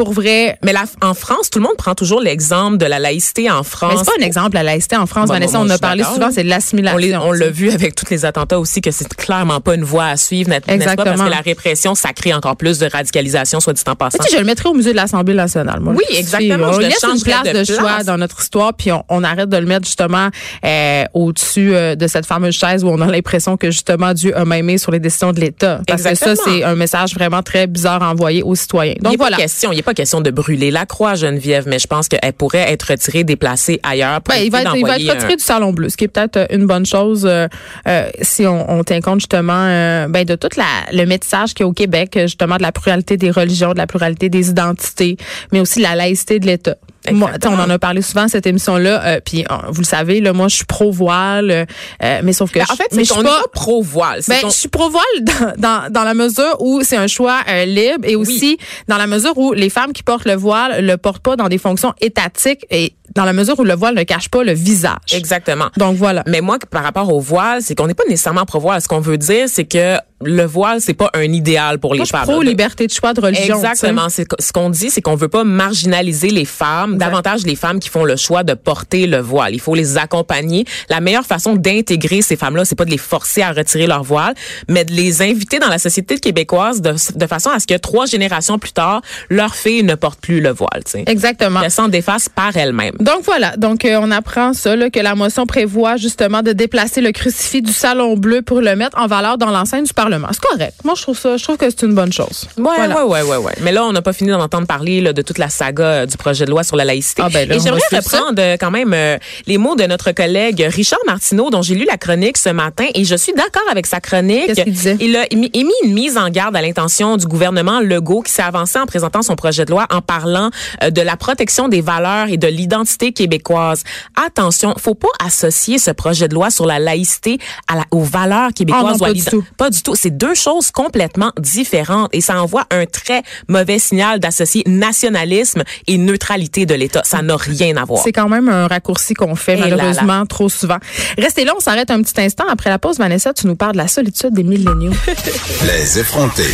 Pour 0.00 0.12
vrai, 0.14 0.56
Mais 0.62 0.72
la- 0.72 0.84
en 1.02 1.12
France, 1.12 1.50
tout 1.50 1.58
le 1.58 1.64
monde 1.64 1.76
prend 1.76 1.94
toujours 1.94 2.22
l'exemple 2.22 2.78
de 2.78 2.86
la 2.86 2.98
laïcité 2.98 3.50
en 3.50 3.62
France. 3.62 3.92
Mais 3.92 3.98
c'est 3.98 4.04
pas 4.06 4.12
un 4.18 4.24
exemple, 4.26 4.54
la 4.54 4.62
laïcité 4.62 4.96
en 4.96 5.04
France, 5.04 5.26
Bon, 5.28 5.34
Vanessa, 5.34 5.58
bon, 5.58 5.66
on 5.66 5.68
a 5.70 5.76
parlé 5.76 6.04
souvent, 6.04 6.30
c'est 6.32 6.42
de 6.42 6.48
On 6.48 6.50
l'assimilation. 6.50 6.98
l'a 7.10 7.22
on 7.22 7.32
l'a 7.32 7.50
vu 7.50 7.70
avec 7.70 7.94
tous 7.94 8.06
les 8.10 8.24
attentats 8.24 8.58
aussi 8.58 8.80
que 8.80 8.90
c'est 8.90 9.06
clairement 9.14 9.60
pas 9.60 9.74
une 9.74 9.84
voie 9.84 10.06
à 10.06 10.16
suivre, 10.16 10.48
n'est- 10.48 10.60
n'est-ce 10.66 10.96
pas? 10.96 11.04
Parce 11.04 11.20
que 11.20 11.28
la 11.28 11.40
répression, 11.42 11.94
ça 11.94 12.14
crée 12.14 12.32
encore 12.32 12.56
plus 12.56 12.78
de 12.78 12.88
radicalisation, 12.90 13.60
soit 13.60 13.74
dit 13.74 13.82
en 13.86 13.94
passant. 13.94 14.16
Mais 14.20 14.24
tu 14.24 14.30
sais, 14.30 14.36
je 14.36 14.40
le 14.40 14.46
mettrais 14.46 14.70
au 14.70 14.74
musée 14.74 14.92
de 14.92 14.96
l'Assemblée 14.96 15.34
nationale. 15.34 15.80
Moi, 15.80 15.92
Oui, 15.94 16.04
exactement, 16.16 16.68
On 16.68 16.72
je 16.72 16.78
le 16.80 16.86
laisse 16.86 17.02
une 17.04 17.20
place 17.22 17.42
de 17.42 17.48
de, 17.48 17.52
place. 17.66 17.78
choix 17.78 18.02
dans 18.02 18.16
notre 18.16 18.40
histoire, 18.40 18.72
puis 18.72 18.90
on, 18.92 19.04
on 19.10 19.22
arrête 19.22 19.50
de 19.50 19.56
le 19.58 19.66
mettre 19.66 19.84
justement 19.84 20.28
euh, 20.64 21.04
au-dessus 21.12 21.74
euh, 21.74 21.94
de 21.94 22.06
cette 22.06 22.24
fameuse 22.24 22.54
chaise 22.56 22.84
où 22.84 22.88
on 22.88 23.02
a 23.02 23.06
l'impression 23.06 23.58
que 23.58 23.70
justement 23.70 24.14
Dieu 24.14 24.34
a 24.34 24.46
maimé 24.46 24.78
sur 24.78 24.92
les 24.92 24.98
décisions 24.98 25.32
de 25.34 25.40
l'État. 25.40 25.80
Parce 25.86 26.02
que 26.02 26.14
ça, 26.14 26.34
c'est 26.36 26.64
un 26.64 26.74
message 26.74 27.12
vraiment 27.14 27.42
très 27.42 27.66
bizarre 27.66 28.00
envoyé 28.00 28.42
aux 28.42 28.54
citoyens. 28.54 28.94
il 28.96 29.02
Donc 29.02 29.12
n'est 29.12 29.18
voilà. 29.18 29.36
pas 29.36 29.42
question, 29.42 29.72
il 29.72 29.82
pas 29.90 29.94
question 29.94 30.20
de 30.20 30.30
brûler 30.30 30.70
la 30.70 30.86
croix, 30.86 31.14
Geneviève, 31.16 31.64
mais 31.66 31.78
je 31.80 31.86
pense 31.88 32.06
qu'elle 32.06 32.32
pourrait 32.32 32.70
être 32.72 32.84
retirée, 32.90 33.24
déplacée 33.24 33.80
ailleurs. 33.82 34.20
pour 34.22 34.34
Ben, 34.34 34.42
il 34.44 34.50
va 34.50 34.62
être, 34.62 34.76
il 34.76 34.86
va 34.86 34.96
être 34.96 35.08
retiré 35.10 35.32
un- 35.32 35.36
du 35.36 35.42
salon 35.42 35.72
bleu, 35.72 35.88
ce 35.88 35.96
qui 35.96 36.04
est 36.04 36.08
peut-être 36.08 36.36
euh, 36.36 36.46
une 36.50 36.66
bonne 36.66 36.86
chose 36.86 37.26
euh, 37.26 37.48
euh, 37.88 38.08
si 38.22 38.46
on, 38.46 38.70
on 38.70 38.84
tient 38.84 39.00
compte 39.00 39.18
justement 39.20 39.52
euh, 39.66 40.06
ben, 40.08 40.24
de 40.24 40.36
tout 40.36 40.48
le 40.92 41.04
métissage 41.06 41.54
qu'il 41.54 41.64
y 41.64 41.66
a 41.66 41.68
au 41.68 41.72
Québec, 41.72 42.16
justement 42.22 42.56
de 42.56 42.62
la 42.62 42.70
pluralité 42.72 43.16
des 43.16 43.30
religions, 43.32 43.72
de 43.72 43.78
la 43.78 43.86
pluralité 43.88 44.28
des 44.28 44.48
identités, 44.50 45.16
mais 45.52 45.58
aussi 45.60 45.78
de 45.80 45.84
la 45.84 45.96
laïcité 45.96 46.38
de 46.38 46.46
l'État. 46.46 46.76
Moi, 47.12 47.30
on 47.46 47.58
en 47.58 47.70
a 47.70 47.78
parlé 47.78 48.02
souvent 48.02 48.28
cette 48.28 48.46
émission-là, 48.46 49.04
euh, 49.04 49.20
puis 49.24 49.44
euh, 49.50 49.54
vous 49.68 49.80
le 49.80 49.86
savez, 49.86 50.20
là, 50.20 50.32
moi 50.32 50.48
je 50.48 50.56
suis 50.56 50.64
pro-voile, 50.64 51.50
euh, 51.50 51.64
euh, 52.02 52.20
mais 52.24 52.32
sauf 52.32 52.50
que 52.50 52.58
Ben, 52.58 52.66
en 52.70 52.76
fait, 52.76 52.88
mais 52.92 53.04
je 53.04 53.12
suis 53.12 53.22
pas 53.22 53.42
pro-voile. 53.52 54.22
c'est 54.22 54.42
ben, 54.42 54.48
je 54.48 54.54
suis 54.54 54.68
pro-voile 54.68 55.02
dans, 55.22 55.52
dans, 55.56 55.92
dans 55.92 56.04
la 56.04 56.14
mesure 56.14 56.56
où 56.60 56.82
c'est 56.82 56.96
un 56.96 57.06
choix 57.06 57.40
euh, 57.48 57.64
libre 57.64 58.04
et 58.04 58.16
aussi 58.16 58.58
dans 58.88 58.96
la 58.98 59.06
mesure 59.06 59.36
où 59.36 59.52
les 59.52 59.70
femmes 59.70 59.92
qui 59.92 60.02
portent 60.02 60.26
le 60.26 60.34
voile 60.34 60.84
le 60.84 60.96
portent 60.96 61.22
pas 61.22 61.36
dans 61.36 61.48
des 61.48 61.58
fonctions 61.58 61.94
étatiques 62.00 62.64
et 62.70 62.94
dans 63.14 63.24
la 63.24 63.32
mesure 63.32 63.58
où 63.58 63.64
le 63.64 63.74
voile 63.74 63.94
ne 63.94 64.02
cache 64.04 64.28
pas 64.28 64.44
le 64.44 64.52
visage. 64.52 65.12
Exactement. 65.12 65.68
Donc 65.76 65.96
voilà. 65.96 66.22
Mais 66.26 66.40
moi, 66.40 66.58
par 66.70 66.82
rapport 66.84 67.12
au 67.12 67.20
voile, 67.20 67.60
c'est 67.62 67.74
qu'on 67.74 67.86
n'est 67.88 67.94
pas 67.94 68.04
nécessairement 68.08 68.44
pro-voile. 68.44 68.80
Ce 68.80 68.88
qu'on 68.88 69.00
veut 69.00 69.18
dire, 69.18 69.48
c'est 69.48 69.64
que 69.64 69.96
le 70.22 70.44
voile, 70.44 70.80
c'est 70.80 70.94
pas 70.94 71.10
un 71.14 71.32
idéal 71.32 71.78
pour 71.78 71.94
les 71.94 72.04
femmes. 72.04 72.22
Pro 72.22 72.42
liberté 72.42 72.86
de 72.86 72.92
choix 72.92 73.14
de 73.14 73.20
religion. 73.20 73.56
Exactement. 73.56 74.08
C'est 74.08 74.26
ce 74.38 74.52
qu'on 74.52 74.68
dit, 74.70 74.90
c'est 74.90 75.00
qu'on 75.00 75.16
veut 75.16 75.28
pas 75.28 75.44
marginaliser 75.44 76.28
les 76.28 76.44
femmes, 76.44 76.98
davantage 76.98 77.44
les 77.44 77.56
femmes 77.56 77.80
qui 77.80 77.88
font 77.88 78.04
le 78.04 78.16
choix 78.16 78.42
de 78.42 78.54
porter 78.54 79.06
le 79.06 79.18
voile. 79.18 79.54
Il 79.54 79.60
faut 79.60 79.74
les 79.74 79.96
accompagner. 79.96 80.64
La 80.88 81.00
meilleure 81.00 81.24
façon 81.24 81.54
d'intégrer 81.54 82.20
ces 82.20 82.36
femmes-là, 82.36 82.64
c'est 82.64 82.74
pas 82.74 82.84
de 82.84 82.90
les 82.90 82.98
forcer 82.98 83.42
à 83.42 83.52
retirer 83.52 83.86
leur 83.86 84.02
voile, 84.02 84.34
mais 84.68 84.84
de 84.84 84.92
les 84.92 85.22
inviter 85.22 85.58
dans 85.58 85.68
la 85.68 85.78
société 85.78 86.18
québécoise 86.18 86.82
de, 86.82 86.94
de 87.14 87.26
façon 87.26 87.50
à 87.50 87.58
ce 87.58 87.66
que 87.66 87.76
trois 87.78 88.06
générations 88.06 88.58
plus 88.58 88.72
tard, 88.72 89.00
leurs 89.30 89.54
filles 89.54 89.84
ne 89.84 89.94
portent 89.94 90.20
plus 90.20 90.40
le 90.40 90.50
voile. 90.50 90.84
T'sais. 90.84 91.04
Exactement. 91.06 91.62
Elles 91.62 91.70
s'en 91.70 91.88
défassent 91.88 92.28
par 92.28 92.56
elles-mêmes. 92.56 92.96
Donc 93.00 93.22
voilà. 93.24 93.56
Donc 93.56 93.84
euh, 93.84 93.98
on 94.02 94.10
apprend 94.10 94.52
ça, 94.52 94.76
là, 94.76 94.90
que 94.90 95.00
la 95.00 95.14
motion 95.14 95.46
prévoit 95.46 95.96
justement 95.96 96.42
de 96.42 96.52
déplacer 96.52 97.00
le 97.00 97.12
crucifix 97.12 97.62
du 97.62 97.72
salon 97.72 98.16
bleu 98.16 98.42
pour 98.42 98.60
le 98.60 98.76
mettre 98.76 98.98
en 98.98 99.06
valeur 99.06 99.38
dans 99.38 99.50
l'enceinte 99.50 99.86
du 99.86 99.94
Parlement. 99.94 100.09
C'est 100.32 100.40
correct. 100.42 100.74
Moi, 100.84 100.94
je 100.96 101.02
trouve 101.02 101.18
ça, 101.18 101.36
je 101.36 101.44
trouve 101.44 101.56
que 101.56 101.68
c'est 101.68 101.82
une 101.82 101.94
bonne 101.94 102.12
chose. 102.12 102.46
Ouais, 102.56 102.64
Voilà. 102.76 103.04
ouais, 103.06 103.22
ouais, 103.22 103.28
ouais, 103.30 103.36
ouais. 103.36 103.52
Mais 103.62 103.72
là, 103.72 103.84
on 103.84 103.92
n'a 103.92 104.02
pas 104.02 104.12
fini 104.12 104.30
d'en 104.30 104.40
entendre 104.40 104.66
parler 104.66 105.00
là, 105.00 105.12
de 105.12 105.22
toute 105.22 105.38
la 105.38 105.48
saga 105.48 105.84
euh, 105.84 106.06
du 106.06 106.16
projet 106.16 106.44
de 106.44 106.50
loi 106.50 106.62
sur 106.64 106.76
la 106.76 106.84
laïcité. 106.84 107.22
Ah, 107.24 107.28
ben 107.32 107.48
là, 107.48 107.54
Et 107.56 107.60
j'aimerais 107.60 107.80
ça. 107.90 107.98
reprendre 107.98 108.40
euh, 108.40 108.56
quand 108.58 108.70
même 108.70 108.92
euh, 108.94 109.18
les 109.46 109.58
mots 109.58 109.76
de 109.76 109.84
notre 109.84 110.12
collègue 110.12 110.66
Richard 110.70 111.00
Martineau, 111.06 111.50
dont 111.50 111.62
j'ai 111.62 111.74
lu 111.74 111.84
la 111.86 111.96
chronique 111.96 112.36
ce 112.38 112.48
matin, 112.50 112.86
et 112.94 113.04
je 113.04 113.14
suis 113.14 113.32
d'accord 113.32 113.62
avec 113.70 113.86
sa 113.86 114.00
chronique. 114.00 114.46
Qu'est-ce 114.46 114.62
qu'il 114.62 114.72
disait? 114.72 114.96
Il 115.00 115.16
a 115.16 115.24
émis 115.30 115.50
une 115.84 115.92
mise 115.92 116.16
en 116.18 116.28
garde 116.30 116.56
à 116.56 116.62
l'intention 116.62 117.16
du 117.16 117.26
gouvernement 117.26 117.80
Legault 117.80 118.22
qui 118.22 118.32
s'est 118.32 118.42
avancé 118.42 118.78
en 118.78 118.86
présentant 118.86 119.22
son 119.22 119.36
projet 119.36 119.64
de 119.64 119.70
loi 119.70 119.86
en 119.90 120.00
parlant 120.02 120.50
euh, 120.82 120.90
de 120.90 121.00
la 121.02 121.16
protection 121.16 121.68
des 121.68 121.80
valeurs 121.80 122.28
et 122.28 122.36
de 122.36 122.46
l'identité 122.46 123.12
québécoise. 123.12 123.82
Attention, 124.26 124.74
faut 124.78 124.94
pas 124.94 125.08
associer 125.24 125.78
ce 125.78 125.90
projet 125.90 126.28
de 126.28 126.34
loi 126.34 126.50
sur 126.50 126.66
la 126.66 126.78
laïcité 126.78 127.38
à 127.68 127.76
la, 127.76 127.84
aux 127.90 128.02
valeurs 128.02 128.50
québécoises 128.54 128.82
Ah 128.86 128.92
non, 128.92 128.98
ou 128.98 129.04
à 129.04 129.08
pas 129.08 129.12
du 129.12 129.18
l'ident- 129.20 129.30
tout. 129.30 129.44
pas 129.56 129.70
du 129.70 129.82
tout. 129.82 129.94
C'est 130.02 130.16
deux 130.16 130.34
choses 130.34 130.70
complètement 130.70 131.30
différentes 131.38 132.08
et 132.14 132.22
ça 132.22 132.40
envoie 132.42 132.64
un 132.70 132.86
très 132.86 133.22
mauvais 133.48 133.78
signal 133.78 134.18
d'associer 134.18 134.62
nationalisme 134.66 135.62
et 135.86 135.98
neutralité 135.98 136.64
de 136.64 136.74
l'État. 136.74 137.02
Ça 137.04 137.20
n'a 137.20 137.36
rien 137.36 137.76
à 137.76 137.84
voir. 137.84 138.02
C'est 138.02 138.12
quand 138.12 138.30
même 138.30 138.48
un 138.48 138.66
raccourci 138.66 139.12
qu'on 139.12 139.34
fait 139.34 139.56
Eh 139.58 139.60
là 139.60 139.68
là. 139.68 139.76
malheureusement 139.76 140.24
trop 140.24 140.48
souvent. 140.48 140.78
Restez 141.18 141.44
là, 141.44 141.52
on 141.54 141.60
s'arrête 141.60 141.90
un 141.90 142.00
petit 142.00 142.18
instant. 142.18 142.44
Après 142.48 142.70
la 142.70 142.78
pause, 142.78 142.96
Vanessa, 142.96 143.34
tu 143.34 143.46
nous 143.46 143.56
parles 143.56 143.72
de 143.72 143.76
la 143.78 143.88
solitude 143.88 144.32
des 144.32 144.42
milléniaux. 144.42 144.92
Les 145.66 145.98
effrontés. 145.98 146.44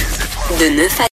De 0.61 0.77
9 0.77 1.01
à 1.01 1.05